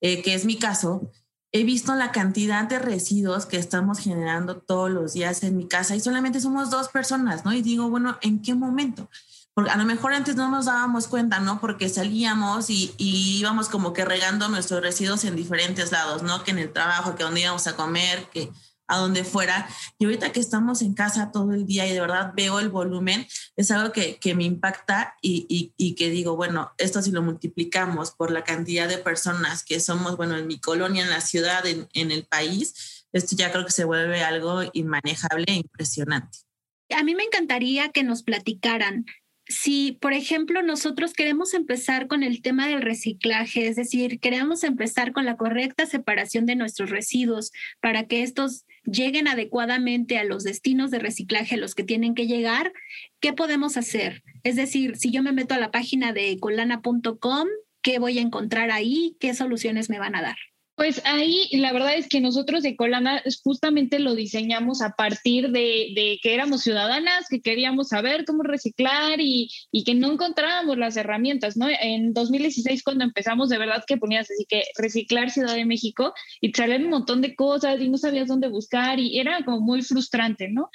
[0.00, 1.10] eh, que es mi caso,
[1.52, 5.96] he visto la cantidad de residuos que estamos generando todos los días en mi casa
[5.96, 7.52] y solamente somos dos personas, ¿no?
[7.52, 9.08] Y digo, bueno, ¿en qué momento?
[9.54, 11.60] Porque a lo mejor antes no nos dábamos cuenta, ¿no?
[11.60, 16.44] Porque salíamos y, íbamos como que regando nuestros residuos en diferentes lados, ¿no?
[16.44, 18.52] Que en el trabajo, que donde íbamos a comer, que
[18.88, 19.68] a donde fuera.
[19.98, 23.26] Y ahorita que estamos en casa todo el día y de verdad veo el volumen,
[23.56, 27.22] es algo que, que me impacta y, y, y, que digo, bueno, esto si lo
[27.22, 31.66] multiplicamos por la cantidad de personas que somos, bueno, en mi colonia, en la ciudad,
[31.66, 36.38] en, en el país, esto ya creo que se vuelve algo inmanejable e impresionante.
[36.90, 39.06] A mí me encantaría que nos platicaran
[39.48, 45.12] si, por ejemplo, nosotros queremos empezar con el tema del reciclaje, es decir, queremos empezar
[45.12, 50.90] con la correcta separación de nuestros residuos para que estos lleguen adecuadamente a los destinos
[50.90, 52.72] de reciclaje a los que tienen que llegar,
[53.20, 54.22] ¿qué podemos hacer?
[54.42, 57.48] Es decir, si yo me meto a la página de colana.com,
[57.82, 59.16] ¿qué voy a encontrar ahí?
[59.20, 60.36] ¿Qué soluciones me van a dar?
[60.76, 66.18] Pues ahí la verdad es que nosotros de Colana justamente lo diseñamos a partir de,
[66.22, 69.48] que éramos ciudadanas, que queríamos saber cómo reciclar y,
[69.86, 71.66] que no encontrábamos las herramientas, ¿no?
[71.70, 76.12] En 2016 cuando empezamos de verdad que ponías así que reciclar Ciudad de México
[76.42, 79.80] y salían un montón de cosas y no sabías dónde buscar y era como muy
[79.80, 80.68] frustrante, ¿no?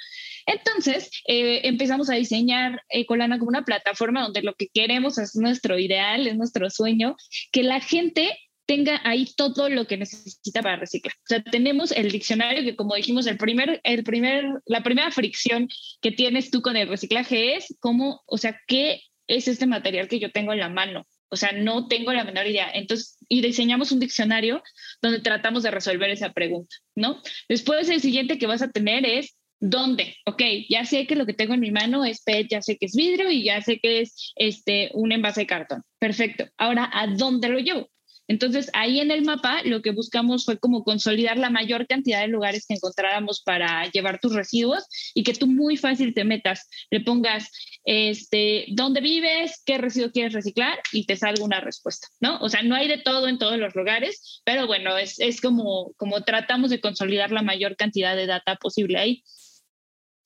[0.46, 5.78] Entonces eh, empezamos a diseñar Colana como una plataforma donde lo que queremos es nuestro
[5.78, 7.14] ideal, es nuestro sueño,
[7.52, 8.36] que la gente
[8.66, 11.14] tenga ahí todo lo que necesita para reciclar.
[11.14, 15.68] O sea, tenemos el diccionario que, como dijimos, el primer, el primer, la primera fricción
[16.00, 20.20] que tienes tú con el reciclaje es cómo, o sea, ¿qué es este material que
[20.20, 21.06] yo tengo en la mano?
[21.28, 22.70] O sea, no tengo la menor idea.
[22.72, 24.62] Entonces, y diseñamos un diccionario
[25.00, 27.22] donde tratamos de resolver esa pregunta, ¿no?
[27.48, 30.16] Después, el siguiente que vas a tener es ¿Dónde?
[30.26, 32.86] Ok, ya sé que lo que tengo en mi mano es PET, ya sé que
[32.86, 35.84] es vidrio y ya sé que es este, un envase de cartón.
[36.00, 36.48] Perfecto.
[36.58, 37.88] Ahora, ¿a dónde lo llevo?
[38.28, 42.28] Entonces, ahí en el mapa lo que buscamos fue como consolidar la mayor cantidad de
[42.28, 47.00] lugares que encontráramos para llevar tus residuos y que tú muy fácil te metas, le
[47.00, 47.50] pongas
[47.84, 52.38] este, dónde vives, qué residuo quieres reciclar y te salga una respuesta, ¿no?
[52.40, 55.92] O sea, no hay de todo en todos los lugares, pero bueno, es, es como,
[55.96, 59.24] como tratamos de consolidar la mayor cantidad de data posible ahí.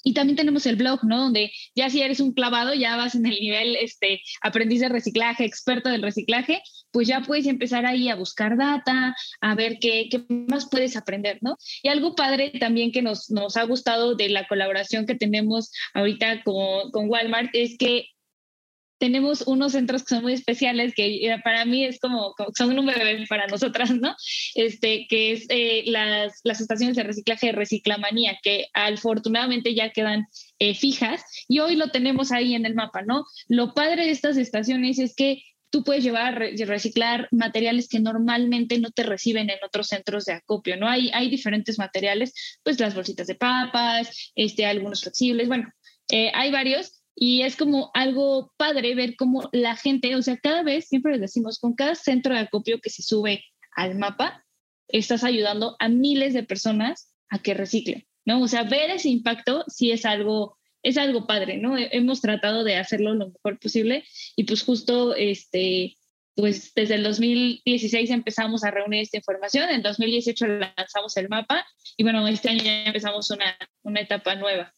[0.07, 1.19] Y también tenemos el blog, ¿no?
[1.19, 5.45] Donde ya si eres un clavado, ya vas en el nivel este, aprendiz de reciclaje,
[5.45, 10.25] experto del reciclaje, pues ya puedes empezar ahí a buscar data, a ver qué, qué
[10.29, 11.57] más puedes aprender, ¿no?
[11.83, 16.45] Y algo padre también que nos, nos ha gustado de la colaboración que tenemos ahorita
[16.45, 18.07] con, con Walmart es que
[18.99, 22.87] tenemos unos centros que son muy especiales, que eh, para mí es como, son un
[22.87, 24.15] bebé para nosotras, ¿no?
[24.55, 30.27] Este, que es eh, las, las, estaciones de reciclaje de Reciclamanía, que afortunadamente ya quedan
[30.59, 33.25] eh, fijas y hoy lo tenemos ahí en el mapa, ¿no?
[33.49, 38.79] Lo padre de estas estaciones es que tú puedes llevar a reciclar materiales que normalmente
[38.79, 40.89] no te reciben en otros centros de acopio, ¿no?
[40.89, 42.33] Hay, hay diferentes materiales,
[42.63, 45.71] pues las bolsitas de papas, este, algunos flexibles, bueno,
[46.09, 50.87] hay varios y es como algo padre ver cómo la gente, o sea, cada vez,
[50.87, 53.43] siempre les decimos, con cada centro de acopio que se sube
[53.75, 54.45] al mapa,
[54.89, 58.43] estás ayudando a miles de personas a que reciclen, ¿no?
[58.43, 61.75] O sea, ver ese impacto sí es algo, es algo padre, ¿no?
[61.79, 64.05] Hemos tratado de hacerlo lo mejor posible
[64.37, 65.97] y pues justo, este,
[66.35, 72.03] pues desde el 2016 empezamos a reunir esta información, en 2018 lanzamos el mapa y
[72.03, 74.71] bueno, este año ya empezamos una, una etapa nueva.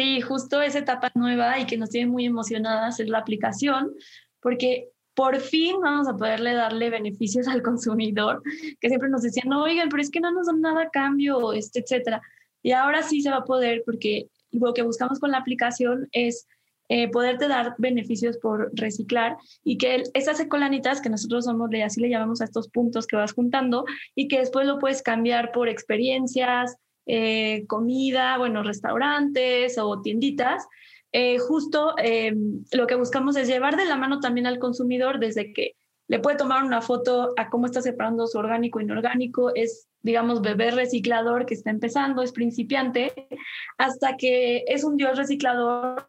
[0.00, 3.92] Sí, justo esa etapa nueva y que nos tiene muy emocionadas es la aplicación,
[4.40, 8.42] porque por fin vamos a poderle darle beneficios al consumidor,
[8.80, 11.52] que siempre nos decían, no, oigan, pero es que no nos dan nada a cambio,
[11.52, 12.22] este, etcétera.
[12.62, 16.48] Y ahora sí se va a poder, porque lo que buscamos con la aplicación es
[16.88, 22.08] eh, poderte dar beneficios por reciclar y que esas ecolanitas que nosotros somos, así le
[22.08, 23.84] llamamos a estos puntos que vas juntando
[24.14, 26.78] y que después lo puedes cambiar por experiencias,
[27.12, 30.68] eh, comida, bueno, restaurantes o tienditas,
[31.10, 32.32] eh, justo eh,
[32.70, 35.74] lo que buscamos es llevar de la mano también al consumidor desde que
[36.06, 40.40] le puede tomar una foto a cómo está separando su orgánico e inorgánico, es, digamos,
[40.40, 43.12] bebé reciclador que está empezando, es principiante,
[43.76, 46.08] hasta que es un dios reciclador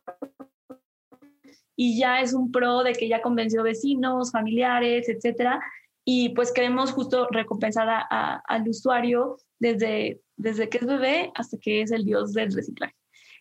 [1.76, 5.60] y ya es un pro de que ya convenció vecinos, familiares, etcétera.
[6.06, 11.92] Y pues queremos justo recompensar al usuario desde desde que es bebé hasta que es
[11.92, 12.96] el dios del reciclaje.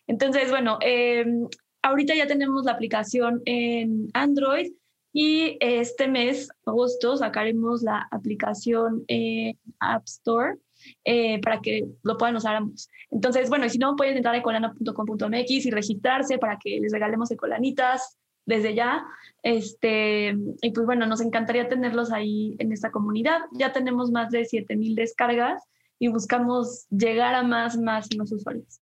[0.07, 1.47] Entonces, bueno, em,
[1.81, 4.71] ahorita ya tenemos la aplicación en Android
[5.13, 10.57] y este mes, agosto, sacaremos la aplicación en App Store
[11.03, 12.89] eh, para que lo puedan usar ambos.
[13.09, 18.17] Entonces, bueno, si no, pueden entrar a ecolana.com.mx y registrarse para que les regalemos ecolanitas
[18.45, 19.03] desde ya.
[19.43, 23.41] Este, y pues bueno, nos encantaría tenerlos ahí en esta comunidad.
[23.51, 25.61] Ya tenemos más de 7000 descargas
[26.01, 28.81] y buscamos llegar a más, más, más usuarios.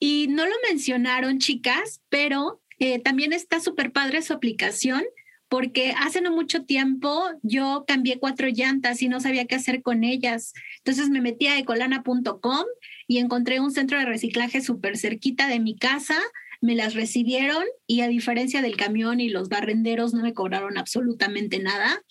[0.00, 5.04] Y no lo mencionaron, chicas, pero eh, también está súper padre su aplicación
[5.48, 10.02] porque hace no mucho tiempo yo cambié cuatro llantas y no sabía qué hacer con
[10.02, 10.54] ellas.
[10.78, 12.64] Entonces me metí a ecolana.com
[13.06, 16.18] y encontré un centro de reciclaje súper cerquita de mi casa.
[16.60, 21.60] Me las recibieron y a diferencia del camión y los barrenderos no me cobraron absolutamente
[21.60, 22.02] nada.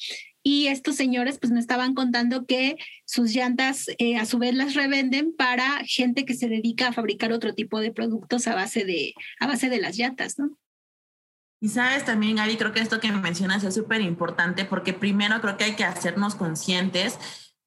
[0.43, 4.73] Y estos señores pues me estaban contando que sus llantas eh, a su vez las
[4.73, 9.13] revenden para gente que se dedica a fabricar otro tipo de productos a base de,
[9.39, 10.57] a base de las llantas, ¿no?
[11.61, 15.57] Y sabes también, Gaby, creo que esto que mencionas es súper importante porque primero creo
[15.57, 17.17] que hay que hacernos conscientes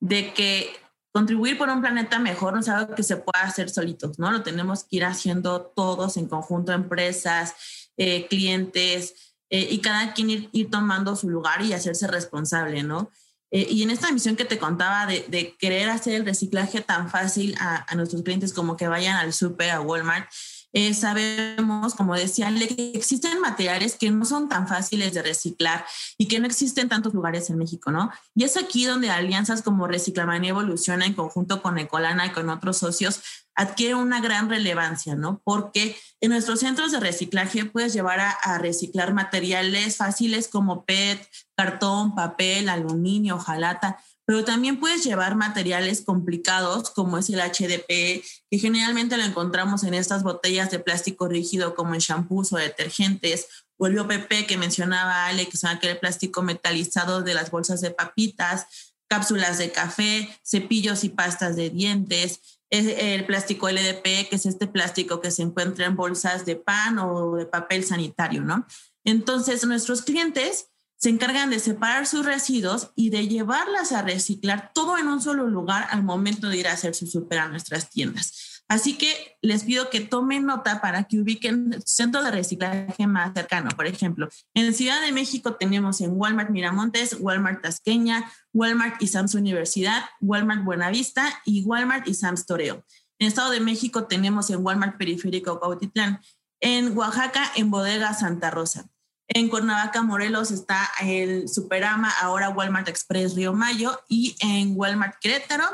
[0.01, 0.71] de que
[1.13, 4.33] contribuir por un planeta mejor no es algo que se pueda hacer solitos, ¿no?
[4.33, 7.55] Lo tenemos que ir haciendo todos en conjunto, empresas,
[7.99, 13.11] eh, clientes, eh, y cada quien ir, tomando su lugar y hacerse responsable, ¿no?
[13.51, 17.55] Eh, y en esta misión que te contaba de, querer hacer el reciclaje tan fácil
[17.61, 20.27] a, a nuestros clientes como que vayan al súper, a Walmart,
[20.73, 25.85] eh, sabemos, como decía, que existen materiales que no son tan fáciles de reciclar
[26.17, 28.11] y que no existen tantos lugares en México, ¿no?
[28.35, 32.79] Y es aquí donde alianzas como Reciclamanía Evoluciona en conjunto con Ecolana y con otros
[32.79, 33.21] socios
[33.55, 35.43] adquiere una gran relevancia, ¿no?
[35.45, 41.29] Porque en nuestros centros de reciclaje puedes llevar a, a, reciclar materiales fáciles como PET,
[41.55, 48.59] cartón, papel, aluminio, jalata, pero también puedes llevar materiales complicados como es el HDP, que
[48.59, 53.47] generalmente lo encontramos en estas botellas de plástico rígido como en shampoos o detergentes,
[53.79, 57.91] o el BOPP que mencionaba Ale, que son aquel plástico metalizado de las bolsas de
[57.91, 64.67] papitas, cápsulas de café, cepillos y pastas de dientes, el plástico LDP, que es este
[64.67, 68.67] plástico que se encuentra en bolsas de pan o de papel sanitario, ¿no?
[69.05, 70.72] Entonces, nuestros clientes
[71.03, 75.49] se encargan de separar sus residuos y de llevarlas a reciclar todo en un solo
[75.49, 78.63] lugar al momento de ir a hacer su super a nuestras tiendas.
[78.69, 83.33] Así que les pido que tomen nota para que ubiquen el centro de reciclaje más
[83.35, 83.71] cercano.
[83.71, 89.35] Por ejemplo, en Ciudad de México tenemos en Walmart Miramontes, Walmart Tasqueña, Walmart y Sams
[89.35, 92.85] Universidad, Walmart Buenavista y Walmart y Sams Toreo.
[93.19, 96.21] En Estado de México tenemos en Walmart Periférico Cautitlán.
[96.61, 98.89] En Oaxaca, en Bodega Santa Rosa.
[99.29, 105.65] En Cuernavaca, Morelos está el Superama, ahora Walmart Express Río Mayo y en Walmart Querétaro.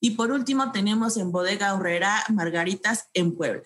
[0.00, 3.62] Y por último tenemos en Bodega Urrera Margaritas en Puebla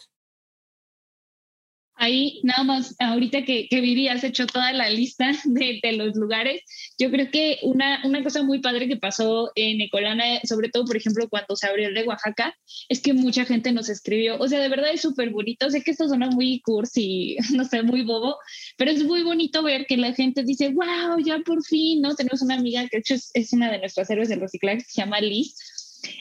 [2.02, 6.62] ahí nada más, ahorita que, que Vivi has hecho toda la lista de, los lugares,
[6.98, 10.96] yo creo que una, una cosa muy padre que pasó en Ecolana, sobre todo, por
[10.96, 12.56] ejemplo, cuando se abrió el de Oaxaca,
[12.88, 15.92] es que mucha gente nos escribió, o sea, de verdad es súper bonito, sé que
[15.92, 18.36] esto suena muy cursi, no sé, muy bobo,
[18.76, 22.16] pero es muy bonito ver que la gente dice, wow, ya por fin, ¿no?
[22.16, 25.00] Tenemos una amiga que de hecho es, es una de nuestras héroes del reciclaje, se
[25.00, 25.56] llama Liz,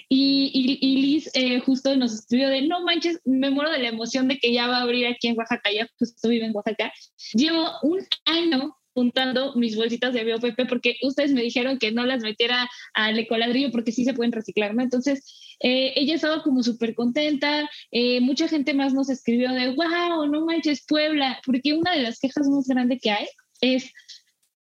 [0.09, 4.27] y, y, Liz eh, justo nos escribió de, no manches, me muero de la emoción
[4.27, 6.91] de que ya va a abrir aquí en Oaxaca, ya justo vive en Oaxaca.
[7.33, 12.21] Llevo un año juntando mis bolsitas de BOPP porque ustedes me dijeron que no las
[12.21, 14.83] metiera al ecoladrillo porque sí se pueden reciclar, ¿no?
[14.83, 20.25] Entonces, eh, ella estaba como súper contenta, eh, mucha gente más nos escribió de, wow,
[20.27, 23.27] no manches, Puebla, porque una de las quejas más grandes que hay
[23.61, 23.91] es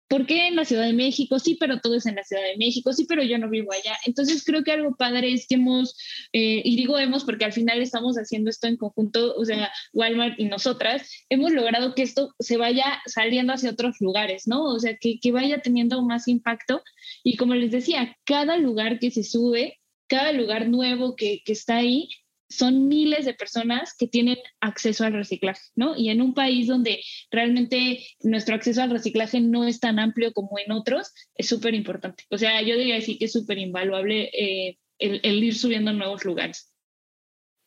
[0.10, 1.38] ¿Por qué en la Ciudad de México?
[1.38, 3.96] Sí, pero todo es en la Ciudad de México, sí, pero yo no vivo allá.
[4.06, 5.96] Entonces creo que algo padre es que hemos,
[6.34, 10.40] eh, y digo hemos porque al final estamos haciendo esto en conjunto, o sea, Walmart
[10.40, 14.64] y nosotras, hemos logrado que esto se vaya saliendo hacia otros lugares, ¿no?
[14.64, 16.82] O sea, que, que vaya teniendo más impacto.
[17.24, 21.78] Y como les decía, cada lugar que se sube, cada lugar nuevo que, que está
[21.78, 22.10] ahí,
[22.50, 25.96] son miles de personas que tienen acceso al reciclaje, ¿no?
[25.96, 30.58] Y en un país donde realmente nuestro acceso al reciclaje no es tan amplio como
[30.58, 32.26] en otros, es súper importante.
[32.30, 35.94] O sea, yo diría decir que es súper invaluable eh, el, el ir subiendo a
[35.94, 36.74] nuevos lugares.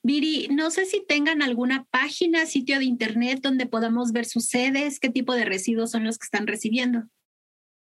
[0.05, 4.99] Viri, no sé si tengan alguna página, sitio de internet donde podamos ver sus sedes,
[4.99, 7.05] qué tipo de residuos son los que están recibiendo.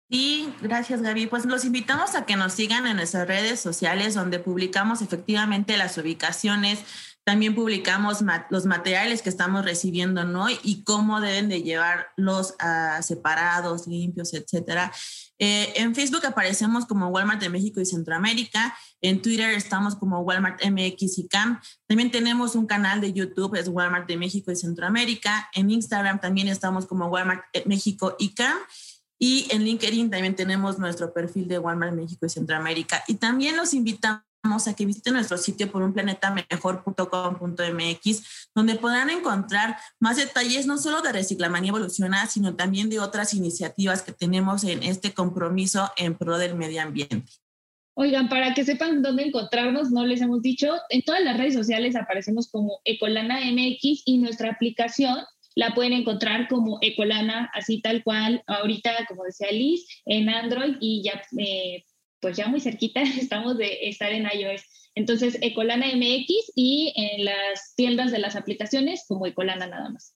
[0.09, 1.27] Sí, gracias Gaby.
[1.27, 5.99] Pues los invitamos a que nos sigan en nuestras redes sociales donde publicamos efectivamente las
[5.99, 6.85] ubicaciones,
[7.25, 8.19] también publicamos
[8.51, 10.47] los materiales que estamos recibiendo, ¿no?
[10.49, 14.93] Y cómo deben de llevarlos a separados, limpios, etcétera.
[15.41, 18.79] Eh, en Facebook aparecemos como Walmart de México y Centroamérica.
[19.01, 21.61] En Twitter estamos como Walmart MX y CAM.
[21.89, 25.51] También tenemos un canal de YouTube, es Walmart de México y Centroamérica.
[25.53, 28.57] En Instagram también estamos como Walmart México y CAM.
[29.19, 33.03] Y en LinkedIn también tenemos nuestro perfil de Walmart México y Centroamérica.
[33.09, 34.23] Y también los invitamos
[34.67, 41.03] a que visiten nuestro sitio por un planetamejor.com.mx, donde podrán encontrar más detalles no solo
[41.03, 46.39] de Reciclamanía Evoluciona, sino también de otras iniciativas que tenemos en este compromiso en pro
[46.39, 47.25] del medio ambiente.
[47.99, 51.97] Oigan, para que sepan dónde encontrarnos, no les hemos dicho, en todas las redes sociales
[51.97, 55.17] aparecemos como Ecolana MX y nuestra aplicación
[55.57, 61.03] la pueden encontrar como Ecolana, así tal cual, ahorita, como decía Liz, en Android y
[61.03, 61.85] ya, eh,
[62.21, 64.63] pues ya muy cerquita estamos de estar en iOS.
[64.95, 70.15] Entonces, Ecolana MX y en las tiendas de las aplicaciones como Ecolana nada más.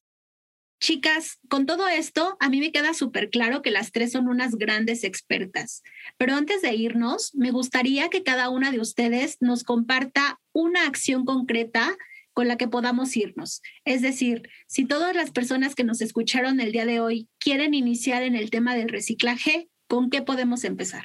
[0.83, 4.55] Chicas, con todo esto, a mí me queda súper claro que las tres son unas
[4.57, 5.83] grandes expertas.
[6.17, 11.27] Pero antes de irnos, me gustaría que cada una de ustedes nos comparta una acción
[11.27, 11.99] concreta
[12.41, 13.61] con la que podamos irnos.
[13.85, 18.23] Es decir, si todas las personas que nos escucharon el día de hoy quieren iniciar
[18.23, 21.05] en el tema del reciclaje, ¿con qué podemos empezar?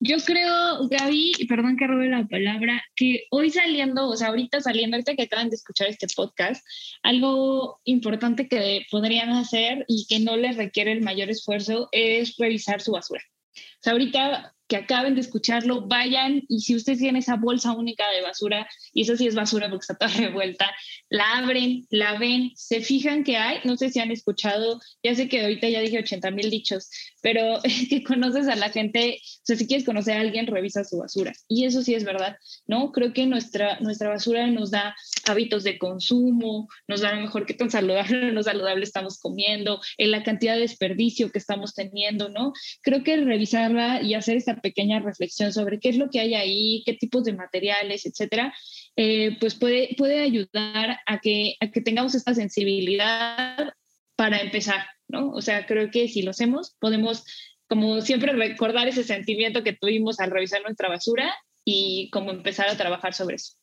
[0.00, 4.96] Yo creo, Gaby, perdón que robe la palabra, que hoy saliendo, o sea, ahorita saliendo,
[4.96, 6.66] ahorita que acaban de escuchar este podcast,
[7.04, 12.80] algo importante que podrían hacer y que no les requiere el mayor esfuerzo es revisar
[12.80, 13.22] su basura.
[13.54, 18.10] O sea, ahorita que acaben de escucharlo, vayan y si ustedes tienen esa bolsa única
[18.10, 20.74] de basura, y eso sí es basura porque está toda revuelta,
[21.10, 25.28] la abren, la ven, se fijan que hay, no sé si han escuchado, ya sé
[25.28, 26.88] que ahorita ya dije 80 mil dichos,
[27.22, 30.98] pero que conoces a la gente, o sea, si quieres conocer a alguien, revisa su
[30.98, 31.32] basura.
[31.48, 32.92] Y eso sí es verdad, ¿no?
[32.92, 34.94] Creo que nuestra, nuestra basura nos da
[35.26, 39.18] hábitos de consumo, nos da a lo mejor qué tan saludable o no saludable estamos
[39.18, 42.52] comiendo, en la cantidad de desperdicio que estamos teniendo, ¿no?
[42.82, 46.82] Creo que revisarla y hacer esta pequeña reflexión sobre qué es lo que hay ahí,
[46.84, 48.52] qué tipos de materiales, etcétera,
[48.96, 53.72] eh, pues puede, puede ayudar a que, a que tengamos esta sensibilidad
[54.16, 55.30] para empezar, ¿no?
[55.30, 57.24] O sea, creo que si lo hacemos, podemos,
[57.68, 61.34] como siempre, recordar ese sentimiento que tuvimos al revisar nuestra basura
[61.64, 63.54] y como empezar a trabajar sobre eso.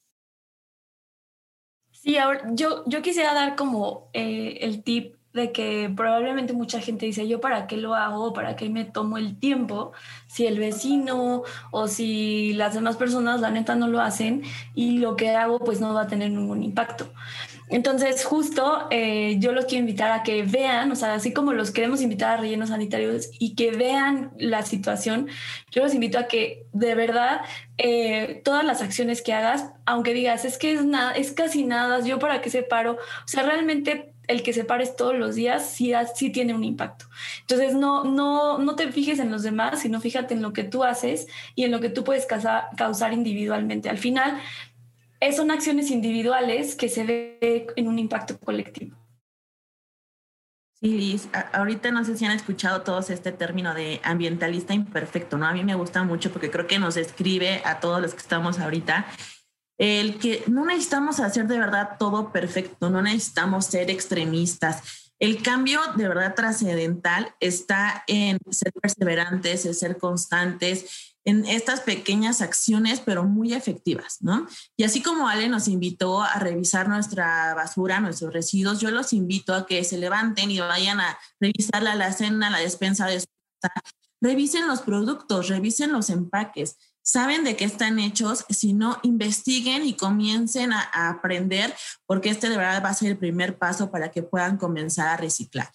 [1.92, 7.06] Sí, ahora yo, yo quisiera dar como eh, el tip de que probablemente mucha gente
[7.06, 9.92] dice, yo para qué lo hago, para qué me tomo el tiempo,
[10.28, 14.44] si el vecino o si las demás personas la neta no lo hacen
[14.74, 17.12] y lo que hago pues no va a tener ningún impacto.
[17.70, 21.72] Entonces justo eh, yo los quiero invitar a que vean, o sea, así como los
[21.72, 25.28] queremos invitar a rellenos sanitarios y que vean la situación,
[25.72, 27.42] yo los invito a que de verdad
[27.78, 32.04] eh, todas las acciones que hagas, aunque digas, es que es, nada, es casi nada,
[32.04, 36.30] yo para qué separo, o sea, realmente el que separes todos los días sí, sí
[36.30, 37.06] tiene un impacto.
[37.42, 40.84] Entonces, no, no, no te fijes en los demás, sino fíjate en lo que tú
[40.84, 43.90] haces y en lo que tú puedes causar, causar individualmente.
[43.90, 44.40] Al final,
[45.36, 48.98] son acciones individuales que se ve en un impacto colectivo.
[50.80, 55.46] Sí, Liz, ahorita no sé si han escuchado todos este término de ambientalista imperfecto, ¿no?
[55.46, 58.60] A mí me gusta mucho porque creo que nos describe a todos los que estamos
[58.60, 59.06] ahorita
[59.80, 65.14] el que no necesitamos hacer de verdad todo perfecto, no necesitamos ser extremistas.
[65.20, 72.42] El cambio de verdad trascendental está en ser perseverantes, en ser constantes, en estas pequeñas
[72.42, 74.48] acciones, pero muy efectivas, ¿no?
[74.78, 79.54] Y así como Ale nos invitó a revisar nuestra basura, nuestros residuos, yo los invito
[79.54, 83.28] a que se levanten y vayan a revisar la alacena, la despensa de su
[83.62, 83.74] casa.
[84.22, 86.76] Revisen los productos, revisen los empaques
[87.10, 91.74] saben de qué están hechos, sino investiguen y comiencen a, aprender,
[92.06, 95.18] porque este de verdad va a ser el primer paso para que puedan comenzar a
[95.18, 95.70] reciclar.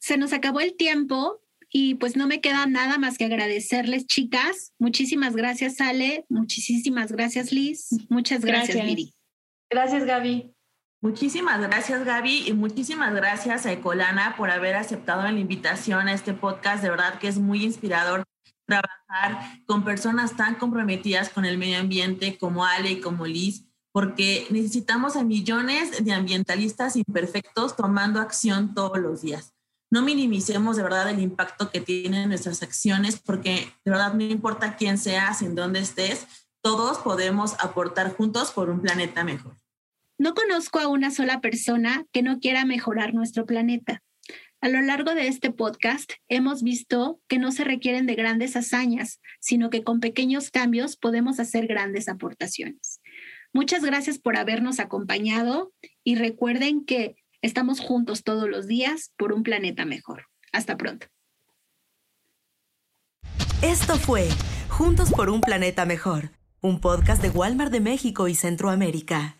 [0.00, 1.42] Se nos acabó el tiempo
[1.72, 4.72] y pues no me queda nada más que agradecerles, chicas.
[4.78, 6.24] Muchísimas gracias, Ale.
[6.28, 7.90] Muchísimas gracias, Liz.
[8.08, 9.14] Muchas gracias, Miri.
[9.70, 10.52] Gracias, Gaby.
[11.02, 16.34] Muchísimas gracias, Gaby, y muchísimas gracias a Ecolana por haber aceptado la invitación a este
[16.34, 16.82] podcast.
[16.82, 18.24] De verdad que es muy inspirador
[18.66, 24.46] trabajar con personas tan comprometidas con el medio ambiente como Ale y como Liz, porque
[24.50, 29.54] necesitamos a millones de ambientalistas imperfectos tomando acción todos los días.
[29.90, 34.76] No minimicemos de verdad el impacto que tienen nuestras acciones, porque de verdad no importa
[34.76, 36.26] quién seas, en dónde estés,
[36.62, 39.56] todos podemos aportar juntos por un planeta mejor.
[40.16, 44.02] No conozco a una sola persona que no quiera mejorar nuestro planeta.
[44.60, 49.20] A lo largo de este podcast hemos visto que no se requieren de grandes hazañas,
[49.40, 53.00] sino que con pequeños cambios podemos hacer grandes aportaciones.
[53.54, 55.72] Muchas gracias por habernos acompañado
[56.04, 60.26] y recuerden que estamos juntos todos los días por un planeta mejor.
[60.52, 61.06] Hasta pronto.
[63.62, 64.28] Esto fue
[64.70, 66.30] Juntos por un planeta mejor,
[66.62, 69.39] un podcast de Walmart de México y Centroamérica.